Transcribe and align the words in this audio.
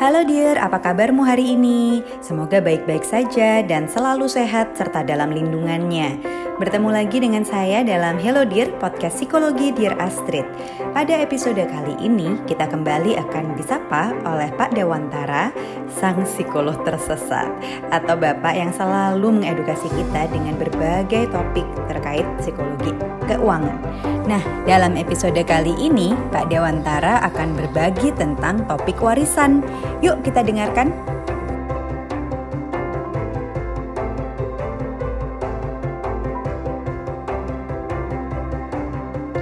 Halo 0.00 0.24
dear, 0.24 0.56
apa 0.56 0.80
kabarmu 0.80 1.28
hari 1.28 1.60
ini? 1.60 2.00
Semoga 2.24 2.56
baik-baik 2.56 3.04
saja 3.04 3.60
dan 3.60 3.84
selalu 3.84 4.32
sehat 4.32 4.72
serta 4.72 5.04
dalam 5.04 5.28
lindungannya. 5.28 6.16
Bertemu 6.60 6.92
lagi 6.92 7.24
dengan 7.24 7.40
saya 7.40 7.80
dalam 7.80 8.20
Hello 8.20 8.44
Dear 8.44 8.68
Podcast 8.76 9.16
Psikologi 9.16 9.72
Dear 9.72 9.96
Astrid. 9.96 10.44
Pada 10.92 11.16
episode 11.16 11.56
kali 11.56 11.96
ini 12.04 12.36
kita 12.44 12.68
kembali 12.68 13.16
akan 13.16 13.56
disapa 13.56 14.12
oleh 14.28 14.52
Pak 14.60 14.76
Dewantara, 14.76 15.56
sang 15.88 16.20
psikolog 16.28 16.76
tersesat 16.84 17.48
atau 17.88 18.12
Bapak 18.12 18.52
yang 18.52 18.76
selalu 18.76 19.40
mengedukasi 19.40 19.88
kita 19.88 20.28
dengan 20.28 20.60
berbagai 20.60 21.32
topik 21.32 21.64
terkait 21.88 22.28
psikologi 22.44 22.92
keuangan. 23.24 23.80
Nah, 24.28 24.44
dalam 24.68 25.00
episode 25.00 25.40
kali 25.40 25.72
ini 25.80 26.12
Pak 26.28 26.52
Dewantara 26.52 27.24
akan 27.24 27.56
berbagi 27.56 28.12
tentang 28.20 28.68
topik 28.68 29.00
warisan. 29.00 29.64
Yuk 30.04 30.20
kita 30.20 30.44
dengarkan. 30.44 30.92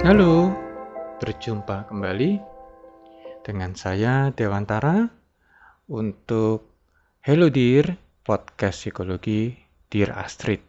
Halo, 0.09 0.49
berjumpa 1.21 1.85
kembali 1.85 2.41
dengan 3.45 3.77
saya 3.77 4.33
Dewantara 4.33 5.05
untuk 5.85 6.65
Hello 7.21 7.53
Dear 7.53 7.93
Podcast 8.25 8.81
Psikologi 8.81 9.53
Dear 9.85 10.17
Astrid. 10.17 10.65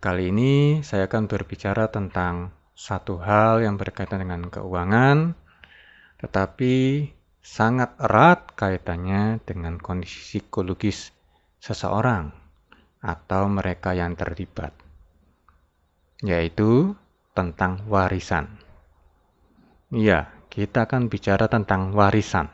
Kali 0.00 0.32
ini 0.32 0.80
saya 0.80 1.04
akan 1.04 1.28
berbicara 1.28 1.92
tentang 1.92 2.48
satu 2.72 3.20
hal 3.20 3.60
yang 3.60 3.76
berkaitan 3.76 4.24
dengan 4.24 4.48
keuangan, 4.48 5.36
tetapi 6.24 7.12
sangat 7.44 7.92
erat 8.00 8.56
kaitannya 8.56 9.44
dengan 9.44 9.76
kondisi 9.76 10.40
psikologis 10.40 11.12
seseorang 11.60 12.32
atau 13.04 13.52
mereka 13.52 13.92
yang 13.92 14.16
terlibat 14.16 14.85
yaitu 16.24 16.96
tentang 17.36 17.84
warisan. 17.90 18.48
Iya, 19.92 20.32
kita 20.48 20.88
akan 20.88 21.12
bicara 21.12 21.46
tentang 21.52 21.92
warisan. 21.92 22.48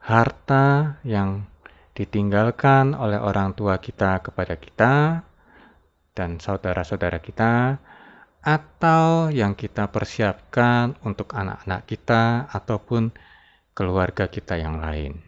Harta 0.00 0.96
yang 1.04 1.44
ditinggalkan 1.92 2.96
oleh 2.96 3.20
orang 3.20 3.52
tua 3.52 3.76
kita 3.80 4.20
kepada 4.24 4.54
kita 4.56 5.24
dan 6.16 6.40
saudara-saudara 6.40 7.20
kita 7.20 7.76
atau 8.46 9.28
yang 9.34 9.58
kita 9.58 9.90
persiapkan 9.90 10.94
untuk 11.02 11.34
anak-anak 11.34 11.82
kita 11.90 12.46
ataupun 12.48 13.10
keluarga 13.74 14.30
kita 14.30 14.54
yang 14.56 14.78
lain. 14.78 15.18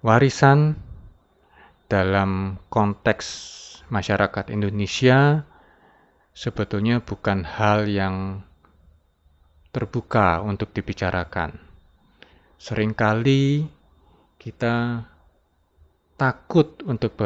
Warisan 0.00 0.80
dalam 1.92 2.56
konteks 2.72 3.26
masyarakat 3.90 4.54
Indonesia 4.54 5.44
sebetulnya 6.32 7.02
bukan 7.02 7.42
hal 7.44 7.90
yang 7.90 8.46
terbuka 9.70 10.42
untuk 10.42 10.70
dibicarakan. 10.74 11.58
Seringkali 12.58 13.66
kita 14.40 15.04
takut 16.16 16.80
untuk 16.84 17.16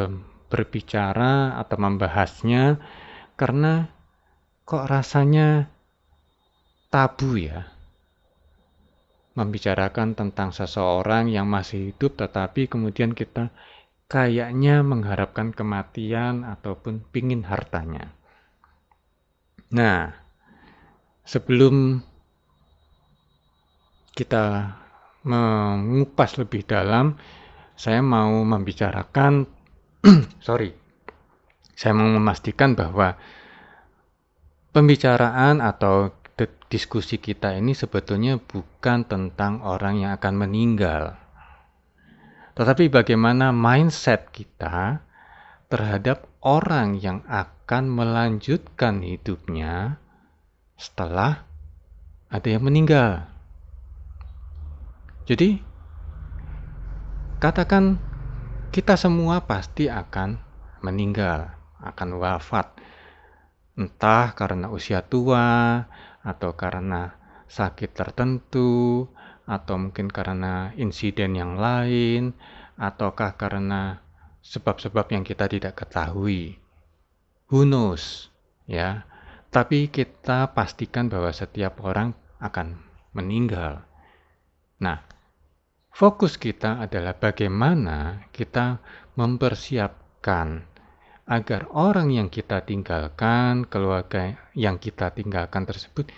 berbicara 0.50 1.58
atau 1.58 1.76
membahasnya 1.78 2.78
karena 3.34 3.90
kok 4.62 4.86
rasanya 4.86 5.66
tabu 6.94 7.34
ya 7.34 7.74
membicarakan 9.34 10.14
tentang 10.14 10.54
seseorang 10.54 11.26
yang 11.26 11.50
masih 11.50 11.90
hidup 11.90 12.14
tetapi 12.14 12.70
kemudian 12.70 13.18
kita 13.18 13.50
kayaknya 14.08 14.84
mengharapkan 14.84 15.50
kematian 15.50 16.44
ataupun 16.44 17.02
pingin 17.08 17.44
hartanya. 17.48 18.12
Nah, 19.74 20.12
sebelum 21.24 22.04
kita 24.14 24.76
mengupas 25.24 26.36
lebih 26.38 26.62
dalam, 26.68 27.18
saya 27.74 28.04
mau 28.04 28.44
membicarakan, 28.44 29.48
sorry, 30.46 30.70
saya 31.74 31.96
mau 31.96 32.06
memastikan 32.06 32.78
bahwa 32.78 33.18
pembicaraan 34.70 35.58
atau 35.58 36.14
diskusi 36.70 37.22
kita 37.22 37.54
ini 37.54 37.70
sebetulnya 37.70 38.34
bukan 38.38 39.06
tentang 39.06 39.62
orang 39.62 40.02
yang 40.02 40.12
akan 40.18 40.34
meninggal 40.34 41.23
tetapi 42.54 42.86
bagaimana 42.86 43.50
mindset 43.50 44.30
kita 44.30 45.02
terhadap 45.66 46.30
orang 46.38 46.98
yang 47.02 47.26
akan 47.26 47.90
melanjutkan 47.90 49.02
hidupnya 49.02 49.98
setelah 50.78 51.42
ada 52.30 52.48
yang 52.50 52.62
meninggal. 52.62 53.26
Jadi, 55.24 55.56
katakan 57.40 57.98
kita 58.70 58.94
semua 58.94 59.42
pasti 59.42 59.88
akan 59.88 60.36
meninggal, 60.84 61.48
akan 61.80 62.20
wafat. 62.20 62.76
Entah 63.74 64.36
karena 64.36 64.70
usia 64.70 65.00
tua, 65.02 65.80
atau 66.22 66.54
karena 66.54 67.16
sakit 67.48 67.90
tertentu, 67.96 69.06
atau 69.44 69.76
mungkin 69.76 70.08
karena 70.08 70.72
insiden 70.76 71.36
yang 71.36 71.60
lain, 71.60 72.32
ataukah 72.80 73.36
karena 73.36 74.00
sebab-sebab 74.44 75.08
yang 75.12 75.24
kita 75.24 75.48
tidak 75.48 75.84
ketahui. 75.84 76.56
Who 77.52 77.68
knows, 77.68 78.32
ya. 78.64 79.04
Tapi 79.52 79.86
kita 79.92 80.50
pastikan 80.50 81.06
bahwa 81.06 81.30
setiap 81.30 81.78
orang 81.84 82.16
akan 82.42 82.80
meninggal. 83.14 83.86
Nah, 84.82 84.98
fokus 85.94 86.34
kita 86.34 86.82
adalah 86.82 87.14
bagaimana 87.14 88.26
kita 88.34 88.82
mempersiapkan 89.14 90.66
agar 91.24 91.70
orang 91.72 92.12
yang 92.12 92.28
kita 92.28 92.66
tinggalkan, 92.66 93.64
keluarga 93.64 94.34
yang 94.52 94.76
kita 94.76 95.14
tinggalkan 95.14 95.64
tersebut 95.64 96.10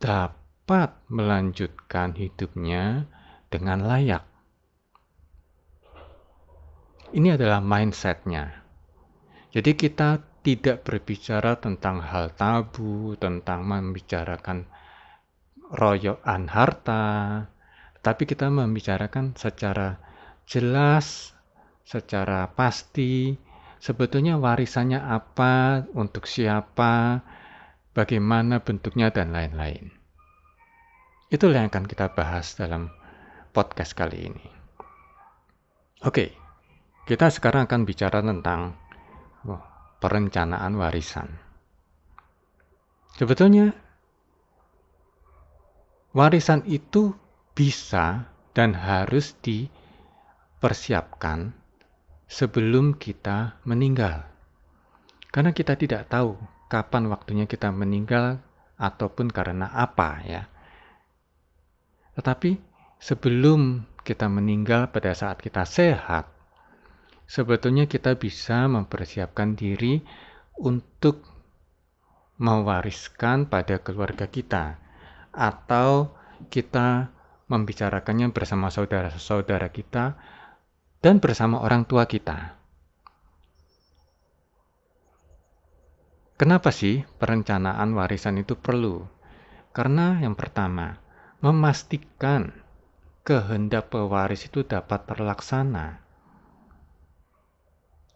dapat 0.00 0.37
dapat 0.68 1.00
melanjutkan 1.08 2.12
hidupnya 2.12 3.08
dengan 3.48 3.88
layak. 3.88 4.20
Ini 7.08 7.40
adalah 7.40 7.64
mindsetnya. 7.64 8.52
Jadi 9.48 9.72
kita 9.72 10.20
tidak 10.44 10.84
berbicara 10.84 11.56
tentang 11.56 12.04
hal 12.04 12.36
tabu, 12.36 13.16
tentang 13.16 13.64
membicarakan 13.64 14.68
royokan 15.72 16.52
harta, 16.52 17.04
tapi 18.04 18.28
kita 18.28 18.52
membicarakan 18.52 19.40
secara 19.40 19.96
jelas, 20.44 21.32
secara 21.88 22.44
pasti, 22.52 23.40
sebetulnya 23.80 24.36
warisannya 24.36 25.00
apa, 25.00 25.88
untuk 25.96 26.28
siapa, 26.28 27.24
bagaimana 27.96 28.60
bentuknya, 28.60 29.08
dan 29.08 29.32
lain-lain. 29.32 29.97
Itulah 31.28 31.60
yang 31.60 31.68
akan 31.68 31.84
kita 31.84 32.16
bahas 32.16 32.56
dalam 32.56 32.88
podcast 33.52 33.92
kali 33.92 34.32
ini. 34.32 34.48
Oke, 36.00 36.32
kita 37.04 37.28
sekarang 37.28 37.68
akan 37.68 37.84
bicara 37.84 38.24
tentang 38.24 38.72
oh, 39.44 39.60
perencanaan 40.00 40.72
warisan. 40.80 41.28
Sebetulnya, 43.20 43.76
warisan 46.16 46.64
itu 46.64 47.12
bisa 47.52 48.32
dan 48.56 48.72
harus 48.72 49.36
dipersiapkan 49.44 51.52
sebelum 52.24 52.96
kita 52.96 53.60
meninggal. 53.68 54.24
Karena 55.28 55.52
kita 55.52 55.76
tidak 55.76 56.08
tahu 56.08 56.40
kapan 56.72 57.12
waktunya 57.12 57.44
kita 57.44 57.68
meninggal 57.68 58.40
ataupun 58.80 59.28
karena 59.28 59.68
apa 59.76 60.24
ya. 60.24 60.48
Tetapi 62.18 62.58
sebelum 62.98 63.86
kita 64.02 64.26
meninggal 64.26 64.90
pada 64.90 65.14
saat 65.14 65.38
kita 65.38 65.62
sehat, 65.62 66.26
sebetulnya 67.30 67.86
kita 67.86 68.18
bisa 68.18 68.66
mempersiapkan 68.66 69.54
diri 69.54 70.02
untuk 70.58 71.22
mewariskan 72.42 73.46
pada 73.46 73.78
keluarga 73.78 74.26
kita 74.26 74.82
atau 75.30 76.10
kita 76.50 77.14
membicarakannya 77.46 78.34
bersama 78.34 78.66
saudara-saudara 78.66 79.70
kita 79.70 80.18
dan 80.98 81.22
bersama 81.22 81.62
orang 81.62 81.86
tua 81.86 82.10
kita. 82.10 82.58
Kenapa 86.34 86.74
sih 86.74 87.02
perencanaan 87.18 87.94
warisan 87.94 88.42
itu 88.42 88.58
perlu? 88.58 89.06
Karena 89.74 90.22
yang 90.22 90.38
pertama, 90.38 91.07
memastikan 91.38 92.50
kehendak 93.22 93.94
pewaris 93.94 94.50
itu 94.50 94.66
dapat 94.66 95.06
terlaksana. 95.06 96.02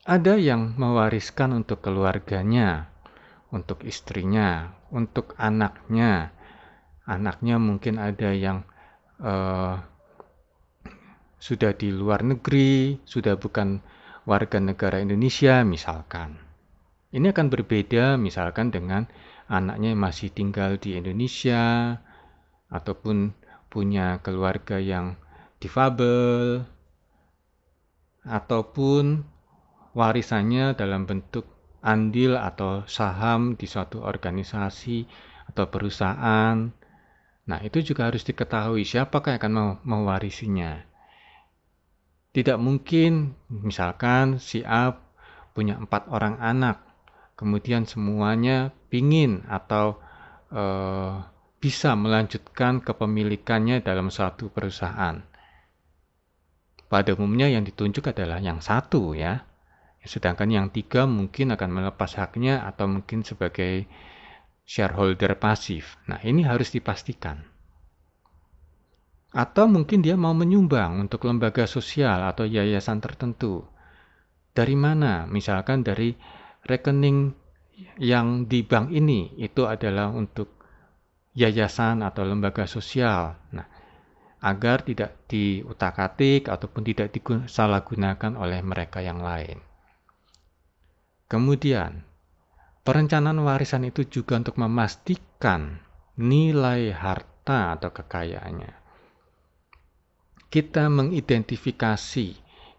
Ada 0.02 0.34
yang 0.34 0.74
mewariskan 0.74 1.54
untuk 1.54 1.78
keluarganya, 1.78 2.90
untuk 3.54 3.86
istrinya, 3.86 4.74
untuk 4.90 5.38
anaknya. 5.38 6.34
Anaknya 7.06 7.62
mungkin 7.62 8.02
ada 8.02 8.34
yang 8.34 8.66
uh, 9.22 9.78
sudah 11.38 11.70
di 11.78 11.94
luar 11.94 12.26
negeri, 12.26 12.98
sudah 13.06 13.38
bukan 13.38 13.78
warga 14.26 14.58
negara 14.58 14.98
Indonesia 14.98 15.62
misalkan. 15.62 16.34
Ini 17.14 17.30
akan 17.30 17.46
berbeda 17.46 18.18
misalkan 18.18 18.74
dengan 18.74 19.06
anaknya 19.46 19.94
yang 19.94 20.02
masih 20.02 20.34
tinggal 20.34 20.82
di 20.82 20.98
Indonesia 20.98 21.98
ataupun 22.72 23.36
punya 23.68 24.18
keluarga 24.24 24.80
yang 24.80 25.16
difabel 25.60 26.64
ataupun 28.24 29.22
warisannya 29.92 30.72
dalam 30.74 31.04
bentuk 31.04 31.44
andil 31.82 32.38
atau 32.38 32.86
saham 32.88 33.58
di 33.58 33.66
suatu 33.68 34.00
organisasi 34.00 35.04
atau 35.52 35.68
perusahaan. 35.68 36.70
Nah, 37.42 37.58
itu 37.66 37.82
juga 37.82 38.06
harus 38.06 38.22
diketahui 38.22 38.86
siapakah 38.86 39.34
yang 39.34 39.40
akan 39.42 39.54
mewarisinya. 39.82 40.86
Tidak 42.32 42.56
mungkin, 42.56 43.36
misalkan 43.50 44.40
si 44.40 44.64
A 44.64 44.94
punya 45.52 45.76
empat 45.76 46.08
orang 46.08 46.40
anak, 46.40 46.80
kemudian 47.36 47.84
semuanya 47.84 48.72
pingin 48.88 49.44
atau 49.50 50.00
eh, 50.54 51.31
bisa 51.62 51.94
melanjutkan 51.94 52.82
kepemilikannya 52.82 53.86
dalam 53.86 54.10
suatu 54.10 54.50
perusahaan. 54.50 55.22
Pada 56.90 57.10
umumnya 57.14 57.46
yang 57.46 57.62
ditunjuk 57.62 58.10
adalah 58.10 58.42
yang 58.42 58.58
satu 58.58 59.14
ya, 59.14 59.46
Sedangkan 60.02 60.50
yang 60.50 60.66
tiga 60.74 61.06
mungkin 61.06 61.54
akan 61.54 61.70
melepas 61.70 62.18
haknya 62.18 62.66
atau 62.66 62.90
mungkin 62.90 63.22
sebagai 63.22 63.86
shareholder 64.66 65.38
pasif. 65.38 65.94
Nah, 66.10 66.18
ini 66.26 66.42
harus 66.42 66.74
dipastikan. 66.74 67.46
Atau 69.32 69.70
mungkin 69.70 70.04
dia 70.04 70.18
mau 70.18 70.34
menyumbang 70.34 71.06
untuk 71.08 71.24
lembaga 71.24 71.64
sosial 71.64 72.20
atau 72.26 72.44
yayasan 72.44 73.00
tertentu. 73.00 73.64
Dari 74.52 74.76
mana? 74.76 75.24
Misalkan 75.24 75.86
dari 75.86 76.12
rekening 76.66 77.32
yang 77.96 78.44
di 78.44 78.60
bank 78.66 78.92
ini 78.92 79.32
itu 79.40 79.64
adalah 79.64 80.12
untuk 80.12 80.61
yayasan 81.32 82.04
atau 82.04 82.24
lembaga 82.24 82.68
sosial. 82.68 83.36
Nah, 83.52 83.66
agar 84.42 84.82
tidak 84.82 85.28
diutak-atik 85.30 86.50
ataupun 86.50 86.82
tidak 86.82 87.14
disalahgunakan 87.14 88.34
oleh 88.34 88.60
mereka 88.60 88.98
yang 88.98 89.22
lain. 89.22 89.62
Kemudian, 91.30 92.04
perencanaan 92.82 93.40
warisan 93.40 93.88
itu 93.88 94.04
juga 94.04 94.36
untuk 94.36 94.58
memastikan 94.58 95.80
nilai 96.18 96.92
harta 96.92 97.78
atau 97.78 97.88
kekayaannya. 97.94 98.74
Kita 100.52 100.92
mengidentifikasi, 100.92 102.28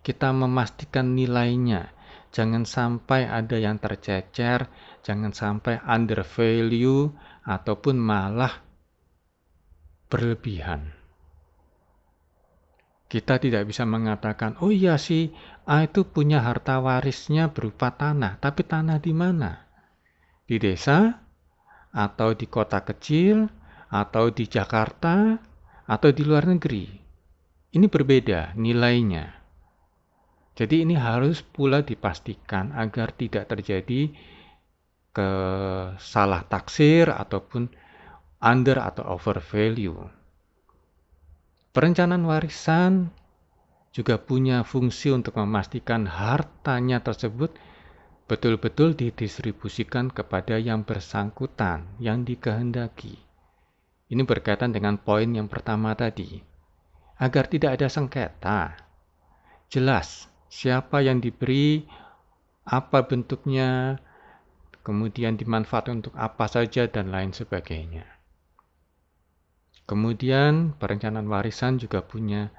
kita 0.05 0.29
memastikan 0.29 1.17
nilainya. 1.17 1.89
Jangan 2.29 2.65
sampai 2.65 3.25
ada 3.25 3.57
yang 3.57 3.81
tercecer, 3.81 4.69
jangan 5.01 5.33
sampai 5.33 5.81
under 5.81 6.21
value 6.21 7.09
ataupun 7.43 7.95
malah 7.99 8.63
berlebihan. 10.07 10.93
Kita 13.11 13.37
tidak 13.37 13.69
bisa 13.69 13.85
mengatakan, 13.85 14.57
oh 14.57 14.73
iya 14.73 14.97
sih, 14.97 15.29
A 15.69 15.85
itu 15.85 16.01
punya 16.01 16.41
harta 16.41 16.81
warisnya 16.81 17.53
berupa 17.53 17.93
tanah, 17.93 18.41
tapi 18.41 18.65
tanah 18.65 18.97
di 18.97 19.13
mana? 19.13 19.69
Di 20.49 20.57
desa, 20.57 21.21
atau 21.93 22.33
di 22.33 22.49
kota 22.49 22.81
kecil, 22.81 23.45
atau 23.93 24.33
di 24.33 24.49
Jakarta, 24.49 25.37
atau 25.85 26.09
di 26.09 26.25
luar 26.25 26.49
negeri. 26.49 26.89
Ini 27.73 27.85
berbeda 27.85 28.57
nilainya. 28.57 29.29
Jadi 30.53 30.85
ini 30.85 30.97
harus 30.97 31.41
pula 31.41 31.85
dipastikan 31.85 32.73
agar 32.73 33.13
tidak 33.13 33.49
terjadi 33.49 34.13
kesalah 35.13 36.49
taksir 36.49 37.07
ataupun 37.07 37.69
under 38.41 38.81
atau 38.81 39.05
over 39.13 39.39
value. 39.39 39.95
Perencanaan 41.73 42.25
warisan 42.25 43.13
juga 43.93 44.17
punya 44.17 44.65
fungsi 44.65 45.13
untuk 45.13 45.37
memastikan 45.37 46.09
hartanya 46.09 47.01
tersebut 47.01 47.53
betul-betul 48.25 48.97
didistribusikan 48.97 50.09
kepada 50.09 50.57
yang 50.57 50.81
bersangkutan, 50.81 51.85
yang 52.01 52.25
dikehendaki. 52.25 53.21
Ini 54.09 54.21
berkaitan 54.25 54.73
dengan 54.73 54.97
poin 54.97 55.29
yang 55.29 55.45
pertama 55.45 55.93
tadi. 55.93 56.41
Agar 57.21 57.45
tidak 57.45 57.77
ada 57.77 57.87
sengketa, 57.87 58.61
jelas 59.69 60.27
siapa 60.49 61.01
yang 61.05 61.21
diberi, 61.21 61.85
apa 62.65 63.05
bentuknya, 63.05 64.01
kemudian 64.83 65.39
dimanfaatkan 65.39 66.03
untuk 66.03 66.15
apa 66.19 66.45
saja, 66.51 66.85
dan 66.91 67.09
lain 67.09 67.31
sebagainya. 67.31 68.03
Kemudian 69.83 70.75
perencanaan 70.79 71.27
warisan 71.27 71.75
juga 71.75 72.03
punya 72.03 72.51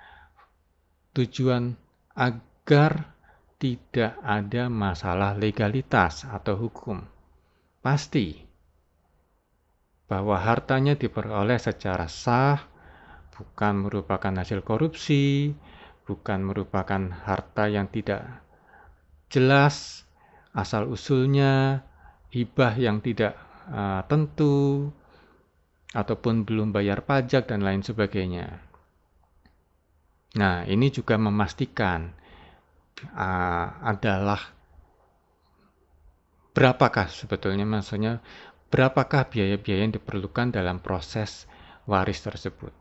tujuan 1.17 1.73
agar 2.13 3.17
tidak 3.57 4.21
ada 4.21 4.69
masalah 4.69 5.33
legalitas 5.33 6.29
atau 6.29 6.59
hukum. 6.59 7.01
Pasti 7.81 8.45
bahwa 10.05 10.37
hartanya 10.37 11.01
diperoleh 11.01 11.57
secara 11.57 12.13
sah, 12.13 12.61
bukan 13.33 13.89
merupakan 13.89 14.33
hasil 14.37 14.61
korupsi, 14.61 15.57
bukan 16.05 16.45
merupakan 16.45 17.09
harta 17.25 17.73
yang 17.73 17.89
tidak 17.89 18.45
jelas 19.33 20.05
asal 20.53 20.93
usulnya, 20.93 21.83
hibah 22.35 22.75
yang 22.75 22.99
tidak 22.99 23.39
uh, 23.71 24.03
tentu, 24.11 24.91
ataupun 25.95 26.43
belum 26.43 26.75
bayar 26.75 27.07
pajak 27.07 27.47
dan 27.47 27.63
lain 27.63 27.87
sebagainya. 27.87 28.59
Nah, 30.35 30.67
ini 30.67 30.91
juga 30.91 31.15
memastikan 31.15 32.11
uh, 33.15 33.67
adalah 33.87 34.43
berapakah 36.51 37.07
sebetulnya 37.07 37.63
maksudnya 37.63 38.19
berapakah 38.75 39.31
biaya-biaya 39.31 39.87
yang 39.87 39.95
diperlukan 39.95 40.51
dalam 40.51 40.83
proses 40.83 41.47
waris 41.87 42.19
tersebut. 42.27 42.75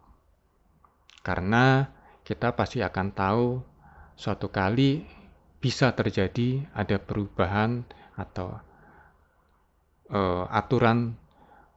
Karena 1.21 1.85
kita 2.25 2.57
pasti 2.57 2.81
akan 2.81 3.07
tahu 3.13 3.61
suatu 4.17 4.49
kali 4.49 5.05
bisa 5.61 5.93
terjadi 5.93 6.65
ada 6.73 6.97
perubahan 6.97 7.85
atau 8.17 8.57
uh, 10.13 10.45
aturan 10.53 11.17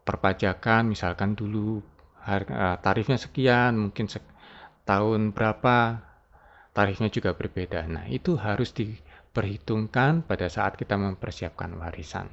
perpajakan 0.07 0.95
misalkan 0.95 1.35
dulu 1.35 1.83
harga, 2.23 2.55
eh, 2.55 2.77
tarifnya 2.79 3.19
sekian 3.19 3.75
mungkin 3.75 4.07
se 4.07 4.23
tahun 4.87 5.35
berapa 5.35 5.99
tarifnya 6.71 7.11
juga 7.11 7.35
berbeda. 7.35 7.83
Nah 7.91 8.07
itu 8.07 8.39
harus 8.39 8.71
diperhitungkan 8.71 10.23
pada 10.23 10.47
saat 10.47 10.79
kita 10.79 10.95
mempersiapkan 10.95 11.75
warisan. 11.75 12.31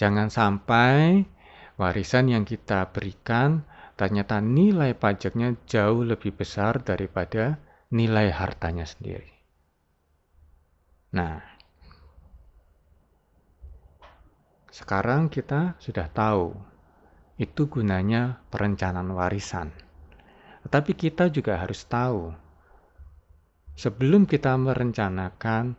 Jangan 0.00 0.32
sampai 0.32 1.28
warisan 1.76 2.32
yang 2.32 2.48
kita 2.48 2.88
berikan 2.88 3.68
ternyata 4.00 4.40
nilai 4.40 4.96
pajaknya 4.96 5.60
jauh 5.68 6.00
lebih 6.00 6.32
besar 6.32 6.80
daripada 6.80 7.60
nilai 7.92 8.32
hartanya 8.32 8.88
sendiri. 8.88 9.28
Nah 11.12 11.51
Sekarang 14.72 15.28
kita 15.28 15.76
sudah 15.76 16.08
tahu 16.08 16.56
itu 17.36 17.68
gunanya 17.68 18.40
perencanaan 18.48 19.12
warisan. 19.12 19.68
Tetapi 20.64 20.96
kita 20.96 21.28
juga 21.28 21.60
harus 21.60 21.84
tahu 21.84 22.32
sebelum 23.76 24.24
kita 24.24 24.56
merencanakan 24.56 25.76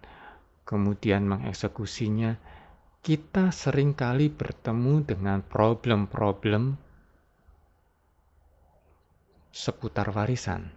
kemudian 0.61 1.25
mengeksekusinya, 1.25 2.37
kita 3.01 3.49
sering 3.49 3.97
kali 3.97 4.29
bertemu 4.29 5.03
dengan 5.09 5.41
problem-problem 5.41 6.77
seputar 9.49 10.13
warisan. 10.13 10.69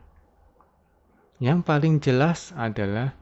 Yang 1.37 1.59
paling 1.69 1.95
jelas 2.01 2.57
adalah 2.57 3.13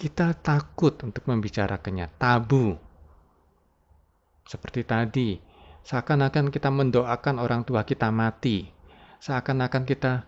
kita 0.00 0.32
takut 0.40 0.96
untuk 1.04 1.28
membicarakannya, 1.28 2.08
tabu 2.16 2.91
seperti 4.46 4.82
tadi, 4.82 5.38
seakan-akan 5.86 6.50
kita 6.50 6.70
mendoakan 6.70 7.42
orang 7.42 7.66
tua 7.66 7.82
kita 7.82 8.10
mati, 8.14 8.66
seakan-akan 9.22 9.82
kita 9.86 10.26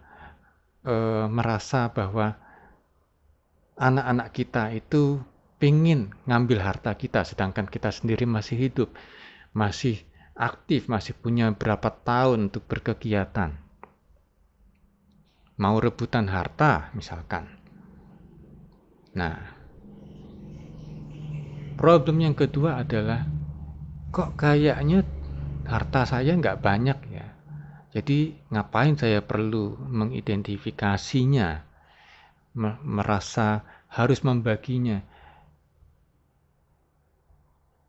e, 0.82 0.94
merasa 1.30 1.90
bahwa 1.90 2.34
anak-anak 3.78 4.28
kita 4.30 4.70
itu 4.74 5.22
pingin 5.58 6.14
ngambil 6.26 6.62
harta 6.62 6.94
kita, 6.94 7.26
sedangkan 7.26 7.66
kita 7.66 7.90
sendiri 7.90 8.26
masih 8.26 8.58
hidup, 8.58 8.90
masih 9.54 10.02
aktif, 10.34 10.90
masih 10.90 11.14
punya 11.14 11.50
berapa 11.54 11.90
tahun 11.90 12.50
untuk 12.50 12.66
berkegiatan. 12.66 13.54
Mau 15.54 15.78
rebutan 15.78 16.26
harta, 16.26 16.90
misalkan. 16.98 17.46
Nah, 19.14 19.38
problem 21.78 22.18
yang 22.18 22.34
kedua 22.34 22.82
adalah 22.82 23.22
kok 24.14 24.38
kayaknya 24.38 25.02
harta 25.66 26.06
saya 26.06 26.38
nggak 26.38 26.62
banyak 26.62 26.98
ya. 27.10 27.26
Jadi 27.90 28.34
ngapain 28.54 28.94
saya 28.94 29.18
perlu 29.22 29.74
mengidentifikasinya, 29.74 31.50
merasa 32.86 33.66
harus 33.90 34.22
membaginya. 34.22 35.02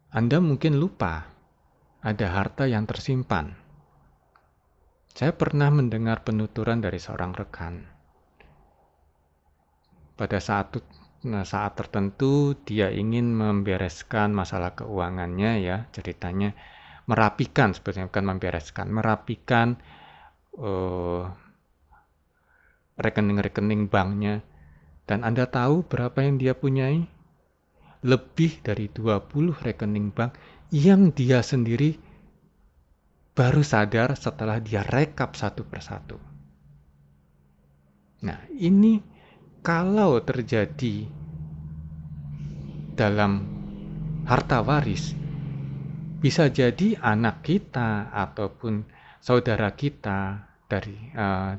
Anda 0.09 0.41
mungkin 0.41 0.81
lupa 0.81 1.29
ada 2.01 2.27
harta 2.33 2.65
yang 2.65 2.85
tersimpan. 2.89 3.53
Saya 5.15 5.33
pernah 5.33 5.73
mendengar 5.73 6.21
penuturan 6.21 6.81
dari 6.81 7.01
seorang 7.01 7.33
rekan. 7.33 7.81
Pada 10.15 10.39
saat 10.39 10.75
nah, 11.25 11.43
saat 11.43 11.73
tertentu 11.73 12.53
dia 12.63 12.93
ingin 12.93 13.33
membereskan 13.33 14.31
masalah 14.31 14.77
keuangannya 14.77 15.65
ya, 15.65 15.77
ceritanya 15.89 16.53
merapikan 17.09 17.73
sebenarnya 17.73 18.09
bukan 18.13 18.25
membereskan, 18.29 18.87
merapikan 18.93 19.67
uh, 20.57 21.25
rekening-rekening 23.01 23.89
banknya 23.89 24.45
dan 25.05 25.21
Anda 25.21 25.45
tahu 25.45 25.85
berapa 25.85 26.17
yang 26.21 26.41
dia 26.41 26.53
punyai? 26.57 27.05
Lebih 28.05 28.61
dari 28.61 28.85
20 28.89 29.65
rekening 29.65 30.13
bank 30.13 30.37
yang 30.69 31.09
dia 31.09 31.41
sendiri 31.41 31.97
baru 33.33 33.65
sadar 33.65 34.13
setelah 34.13 34.61
dia 34.61 34.85
rekap 34.85 35.33
satu 35.33 35.65
persatu. 35.65 36.17
Nah, 38.25 38.39
ini 38.53 39.14
kalau 39.65 40.21
terjadi 40.21 41.09
dalam 42.93 43.49
harta 44.29 44.61
waris, 44.61 45.17
bisa 46.21 46.53
jadi 46.53 47.01
anak 47.01 47.41
kita 47.41 48.13
ataupun 48.13 48.85
saudara 49.17 49.73
kita 49.73 50.45
dari 50.69 50.93
uh, 51.17 51.57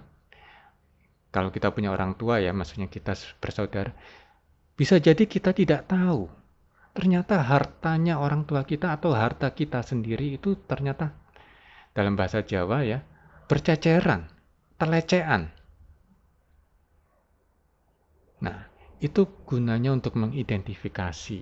kalau 1.34 1.50
kita 1.50 1.74
punya 1.74 1.90
orang 1.90 2.14
tua 2.14 2.38
ya, 2.38 2.54
maksudnya 2.54 2.86
kita 2.86 3.18
bersaudara, 3.42 3.90
bisa 4.78 5.02
jadi 5.02 5.26
kita 5.26 5.50
tidak 5.50 5.90
tahu 5.90 6.30
ternyata 6.94 7.44
hartanya 7.44 8.16
orang 8.16 8.48
tua 8.48 8.64
kita 8.64 8.94
atau 8.96 9.12
harta 9.12 9.52
kita 9.52 9.84
sendiri 9.84 10.40
itu 10.40 10.56
ternyata 10.64 11.12
dalam 11.92 12.16
bahasa 12.16 12.40
Jawa 12.40 12.88
ya 12.88 13.04
berceceran, 13.50 14.32
telecean. 14.80 15.55
Nah, 18.42 18.68
itu 19.00 19.28
gunanya 19.44 19.92
untuk 19.92 20.16
mengidentifikasi 20.16 21.40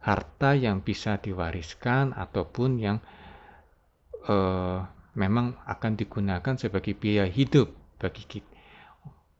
harta 0.00 0.50
yang 0.56 0.80
bisa 0.80 1.20
diwariskan 1.20 2.16
ataupun 2.16 2.70
yang 2.80 2.98
uh, 4.26 4.86
memang 5.12 5.58
akan 5.68 5.92
digunakan 5.98 6.54
sebagai 6.56 6.96
biaya 6.96 7.28
hidup 7.28 7.70
bagi 8.00 8.24
kita 8.24 8.48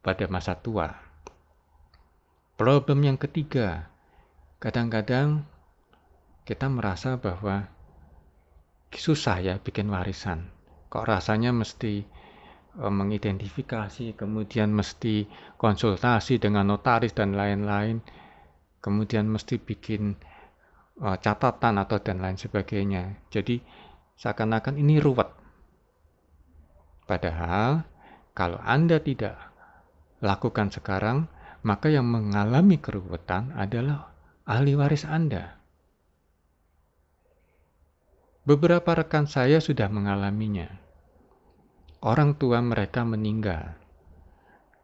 pada 0.01 0.29
masa 0.29 0.57
tua. 0.57 0.89
Problem 2.61 3.05
yang 3.05 3.17
ketiga, 3.17 3.91
Kadang-kadang 4.61 5.49
kita 6.45 6.69
merasa 6.69 7.17
bahwa 7.17 7.73
susah 8.93 9.41
ya 9.41 9.57
bikin 9.57 9.89
warisan. 9.89 10.53
Kok 10.93 11.09
rasanya 11.09 11.49
mesti 11.49 12.05
mengidentifikasi, 12.79 14.15
kemudian 14.15 14.71
mesti 14.71 15.27
konsultasi 15.59 16.39
dengan 16.39 16.71
notaris 16.71 17.11
dan 17.11 17.35
lain-lain, 17.35 17.99
kemudian 18.79 19.27
mesti 19.27 19.59
bikin 19.59 20.15
e, 21.03 21.09
catatan 21.19 21.83
atau 21.83 21.99
dan 21.99 22.23
lain 22.23 22.39
sebagainya. 22.39 23.27
Jadi 23.35 23.59
seakan-akan 24.15 24.79
ini 24.79 25.03
ruwet. 25.03 25.29
Padahal 27.11 27.83
kalau 28.39 28.63
Anda 28.63 29.03
tidak 29.03 29.35
lakukan 30.23 30.71
sekarang, 30.71 31.27
maka 31.67 31.91
yang 31.91 32.07
mengalami 32.07 32.79
keruwetan 32.79 33.51
adalah 33.59 34.15
ahli 34.47 34.79
waris 34.79 35.05
Anda. 35.05 35.59
Beberapa 38.47 38.97
rekan 38.97 39.29
saya 39.29 39.61
sudah 39.61 39.93
mengalaminya. 39.93 40.90
Orang 42.01 42.41
tua 42.41 42.65
mereka 42.65 43.05
meninggal. 43.05 43.77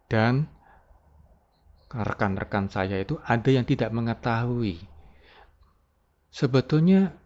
Dan 0.06 0.46
rekan-rekan 1.90 2.68
saya 2.68 3.00
itu 3.00 3.16
ada 3.24 3.48
yang 3.48 3.64
tidak 3.64 3.88
mengetahui. 3.90 4.84
Sebetulnya 6.28 7.16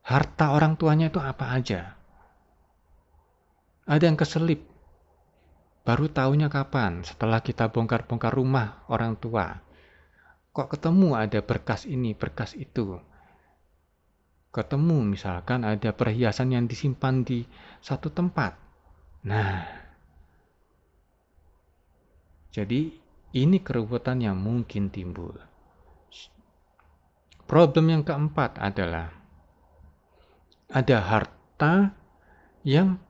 harta 0.00 0.56
orang 0.56 0.80
tuanya 0.80 1.12
itu 1.12 1.20
apa 1.20 1.52
aja. 1.52 1.94
Ada 3.84 4.08
yang 4.08 4.16
keselip. 4.16 4.64
Baru 5.84 6.08
tahunya 6.08 6.48
kapan? 6.48 7.04
Setelah 7.04 7.44
kita 7.44 7.68
bongkar-bongkar 7.68 8.32
rumah 8.32 8.88
orang 8.88 9.20
tua 9.20 9.60
kok 10.54 10.70
ketemu 10.70 11.18
ada 11.18 11.42
berkas 11.42 11.82
ini, 11.82 12.14
berkas 12.14 12.54
itu. 12.54 12.94
Ketemu 14.54 15.18
misalkan 15.18 15.66
ada 15.66 15.90
perhiasan 15.90 16.54
yang 16.54 16.70
disimpan 16.70 17.26
di 17.26 17.42
satu 17.82 18.14
tempat. 18.14 18.54
Nah, 19.24 19.64
jadi 22.52 22.92
ini 23.32 23.58
keruwetan 23.64 24.20
yang 24.20 24.36
mungkin 24.36 24.92
timbul. 24.92 25.32
Problem 27.48 27.88
yang 27.88 28.04
keempat 28.04 28.60
adalah 28.60 29.08
ada 30.68 30.98
harta 31.00 31.96
yang 32.64 33.00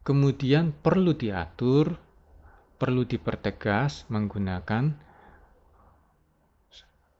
kemudian 0.00 0.72
perlu 0.72 1.12
diatur, 1.12 2.00
perlu 2.80 3.04
dipertegas 3.04 4.08
menggunakan 4.08 4.96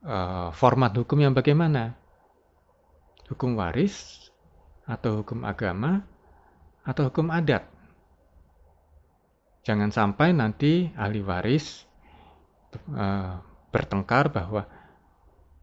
uh, 0.01 0.49
format 0.49 0.91
hukum 0.97 1.21
yang 1.21 1.37
bagaimana? 1.37 1.93
Hukum 3.29 3.53
waris 3.53 4.25
atau 4.89 5.21
hukum 5.21 5.45
agama 5.45 6.01
atau 6.89 7.13
hukum 7.13 7.29
adat? 7.29 7.69
Jangan 9.61 9.93
sampai 9.93 10.33
nanti 10.33 10.89
ahli 10.97 11.21
waris 11.21 11.85
uh, 12.89 13.37
bertengkar 13.69 14.33
bahwa 14.33 14.65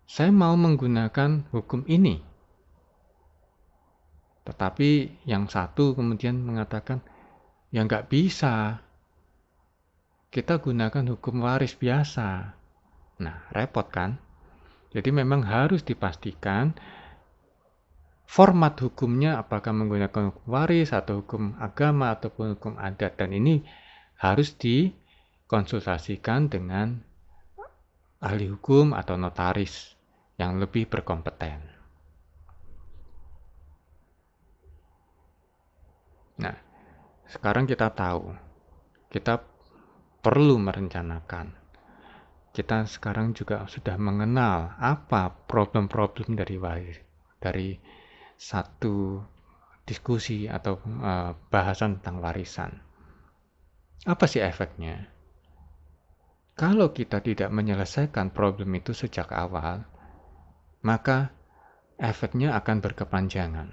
saya 0.06 0.30
mau 0.30 0.54
menggunakan 0.54 1.50
hukum 1.50 1.82
ini. 1.90 2.22
Tetapi 4.46 4.90
yang 5.26 5.50
satu 5.50 5.98
kemudian 5.98 6.38
mengatakan, 6.38 7.02
ya 7.74 7.82
nggak 7.82 8.06
bisa. 8.06 8.78
Kita 10.30 10.62
gunakan 10.62 11.18
hukum 11.18 11.42
waris 11.42 11.74
biasa. 11.74 12.54
Nah, 13.18 13.50
repot 13.50 13.90
kan? 13.90 14.22
Jadi 14.94 15.10
memang 15.10 15.42
harus 15.42 15.82
dipastikan 15.82 16.78
format 18.36 18.76
hukumnya 18.84 19.40
apakah 19.40 19.72
menggunakan 19.72 20.28
hukum 20.28 20.44
waris 20.52 20.92
atau 20.92 21.24
hukum 21.24 21.56
agama 21.56 22.12
ataupun 22.12 22.60
hukum 22.60 22.76
adat 22.76 23.16
dan 23.16 23.32
ini 23.32 23.64
harus 24.20 24.52
dikonsultasikan 24.60 26.52
dengan 26.52 27.00
ahli 28.20 28.52
hukum 28.52 28.92
atau 28.92 29.16
notaris 29.16 29.96
yang 30.36 30.60
lebih 30.60 30.84
berkompeten. 30.84 31.64
Nah, 36.36 36.56
sekarang 37.32 37.64
kita 37.64 37.88
tahu 37.88 38.36
kita 39.08 39.40
perlu 40.20 40.60
merencanakan 40.60 41.56
kita 42.52 42.84
sekarang 42.84 43.32
juga 43.32 43.64
sudah 43.64 43.96
mengenal 43.96 44.76
apa 44.76 45.32
problem-problem 45.48 46.36
dari 46.36 46.56
dari 47.40 47.95
satu 48.36 49.24
diskusi 49.88 50.50
atau 50.50 50.80
uh, 51.00 51.32
bahasan 51.48 52.00
tentang 52.00 52.20
warisan. 52.20 52.72
Apa 54.06 54.28
sih 54.28 54.42
efeknya? 54.44 55.08
Kalau 56.56 56.96
kita 56.96 57.20
tidak 57.20 57.52
menyelesaikan 57.52 58.32
problem 58.32 58.72
itu 58.80 58.96
sejak 58.96 59.28
awal, 59.28 59.84
maka 60.80 61.32
efeknya 62.00 62.56
akan 62.56 62.80
berkepanjangan. 62.80 63.68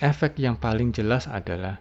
efek 0.00 0.40
yang 0.40 0.56
paling 0.56 0.96
jelas 0.96 1.28
adalah 1.28 1.76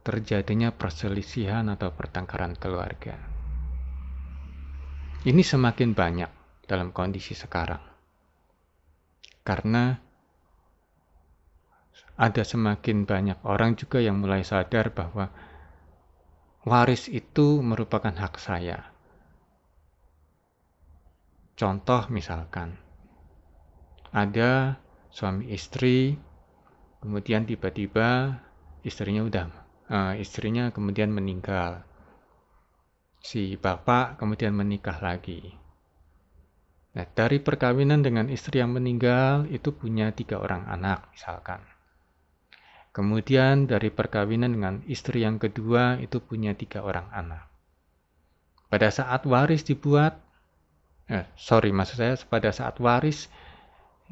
terjadinya 0.00 0.72
perselisihan 0.72 1.68
atau 1.68 1.92
pertengkaran 1.92 2.56
keluarga. 2.56 3.20
Ini 5.28 5.42
semakin 5.44 5.92
banyak 5.92 6.30
dalam 6.64 6.96
kondisi 6.96 7.36
sekarang. 7.36 7.84
Karena 9.44 10.00
ada 12.18 12.42
semakin 12.42 13.06
banyak 13.06 13.38
orang 13.46 13.78
juga 13.78 14.02
yang 14.02 14.18
mulai 14.18 14.42
sadar 14.42 14.90
bahwa 14.90 15.30
waris 16.66 17.06
itu 17.06 17.62
merupakan 17.62 18.10
hak 18.10 18.34
saya. 18.42 18.90
Contoh 21.54 22.10
misalkan, 22.10 22.74
ada 24.10 24.82
suami 25.14 25.54
istri, 25.54 26.18
kemudian 26.98 27.46
tiba-tiba 27.46 28.42
istrinya 28.82 29.22
udah 29.22 29.46
uh, 29.86 30.14
istrinya 30.18 30.74
kemudian 30.74 31.14
meninggal. 31.14 31.86
Si 33.18 33.58
bapak 33.58 34.18
kemudian 34.18 34.54
menikah 34.54 34.98
lagi. 35.02 35.54
Nah, 36.94 37.06
dari 37.14 37.38
perkawinan 37.38 38.02
dengan 38.02 38.26
istri 38.26 38.58
yang 38.58 38.74
meninggal 38.74 39.46
itu 39.50 39.70
punya 39.70 40.10
tiga 40.14 40.42
orang 40.42 40.66
anak 40.66 41.10
misalkan. 41.14 41.77
Kemudian 42.90 43.68
dari 43.68 43.92
perkawinan 43.92 44.58
dengan 44.58 44.74
istri 44.88 45.22
yang 45.22 45.38
kedua 45.38 46.00
itu 46.02 46.18
punya 46.18 46.56
tiga 46.56 46.82
orang 46.82 47.06
anak. 47.14 47.46
Pada 48.68 48.92
saat 48.92 49.24
waris 49.24 49.64
dibuat, 49.64 50.20
eh, 51.08 51.24
sorry 51.36 51.72
maksud 51.72 51.96
saya 52.00 52.14
pada 52.28 52.52
saat 52.52 52.76
waris 52.82 53.28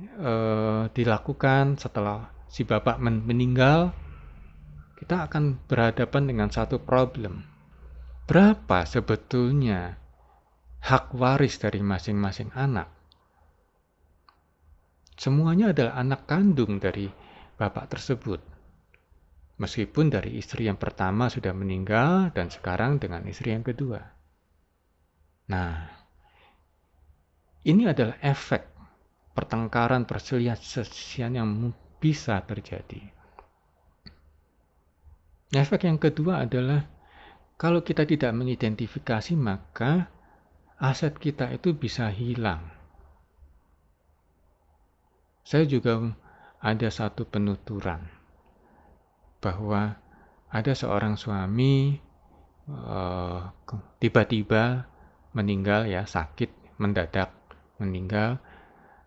eh, 0.01 0.83
dilakukan 0.93 1.77
setelah 1.81 2.31
si 2.49 2.65
bapak 2.65 3.01
meninggal, 3.03 3.93
kita 4.97 5.29
akan 5.29 5.61
berhadapan 5.69 6.23
dengan 6.25 6.49
satu 6.49 6.81
problem. 6.81 7.45
Berapa 8.27 8.89
sebetulnya 8.89 9.95
hak 10.83 11.15
waris 11.15 11.61
dari 11.61 11.85
masing-masing 11.85 12.51
anak? 12.57 12.91
Semuanya 15.17 15.73
adalah 15.73 15.97
anak 15.97 16.29
kandung 16.29 16.77
dari 16.77 17.09
bapak 17.57 17.89
tersebut. 17.93 18.56
Meskipun 19.57 20.13
dari 20.13 20.37
istri 20.37 20.69
yang 20.69 20.77
pertama 20.77 21.33
sudah 21.33 21.57
meninggal 21.57 22.29
dan 22.37 22.53
sekarang 22.53 23.01
dengan 23.01 23.25
istri 23.25 23.57
yang 23.57 23.65
kedua. 23.65 24.05
Nah, 25.49 25.89
ini 27.65 27.89
adalah 27.89 28.21
efek 28.21 28.69
pertengkaran 29.33 30.05
perselisihan 30.05 31.33
yang 31.33 31.73
bisa 31.97 32.45
terjadi. 32.45 33.01
Efek 35.57 35.89
yang 35.89 35.97
kedua 35.97 36.45
adalah 36.45 36.85
kalau 37.57 37.81
kita 37.81 38.05
tidak 38.05 38.37
mengidentifikasi 38.37 39.33
maka 39.41 40.13
aset 40.77 41.17
kita 41.17 41.49
itu 41.57 41.73
bisa 41.73 42.13
hilang. 42.13 42.61
Saya 45.49 45.65
juga 45.65 46.13
ada 46.61 46.89
satu 46.93 47.25
penuturan 47.25 48.16
bahwa 49.47 49.95
ada 50.51 50.75
seorang 50.75 51.15
suami 51.15 51.95
eh, 52.67 53.41
tiba-tiba 54.03 54.83
uh, 54.83 54.85
meninggal 55.39 55.87
ya 55.87 56.03
sakit 56.03 56.51
mendadak 56.83 57.31
meninggal 57.79 58.43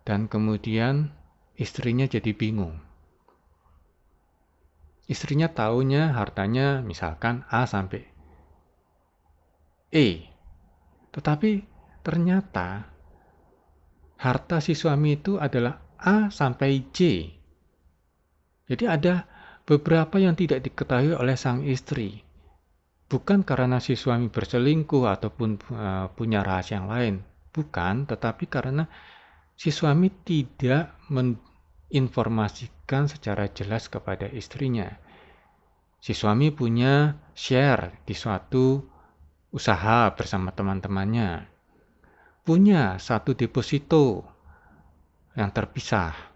dan 0.08 0.31
kemudian 0.31 1.12
istrinya 1.60 2.08
jadi 2.08 2.31
bingung. 2.31 2.79
Istrinya 5.09 5.51
tahunya 5.51 6.16
hartanya 6.16 6.79
misalkan 6.85 7.44
A 7.51 7.68
sampai 7.68 8.07
E. 9.90 10.29
Tetapi 11.09 11.66
ternyata 12.05 12.87
harta 14.22 14.57
si 14.61 14.77
suami 14.77 15.18
itu 15.18 15.42
adalah 15.42 15.81
A 15.98 16.29
sampai 16.29 16.94
J. 16.94 16.98
Jadi 18.70 18.85
ada 18.85 19.25
beberapa 19.70 20.18
yang 20.18 20.34
tidak 20.34 20.66
diketahui 20.66 21.14
oleh 21.14 21.38
sang 21.38 21.62
istri. 21.62 22.25
Bukan 23.05 23.46
karena 23.46 23.77
si 23.77 23.94
suami 23.94 24.25
berselingkuh 24.25 25.05
ataupun 25.05 25.50
uh, 25.70 26.10
punya 26.18 26.42
rahasia 26.42 26.82
yang 26.82 26.90
lain. 26.90 27.16
Bukan, 27.53 28.10
tetapi 28.10 28.50
karena 28.50 28.90
si 29.53 29.70
suami 29.70 30.10
tidak 30.25 30.98
informasikan 31.94 33.05
secara 33.05 33.46
jelas 33.53 33.90
kepada 33.94 34.25
istrinya. 34.29 34.90
Si 36.01 36.18
suami 36.18 36.50
punya 36.50 37.18
share 37.38 38.01
di 38.05 38.18
suatu 38.18 38.82
usaha 39.53 40.10
bersama 40.14 40.50
teman-temannya. 40.53 41.46
Punya 42.46 42.98
satu 42.98 43.38
deposito 43.38 44.25
yang 45.38 45.50
terpisah. 45.53 46.28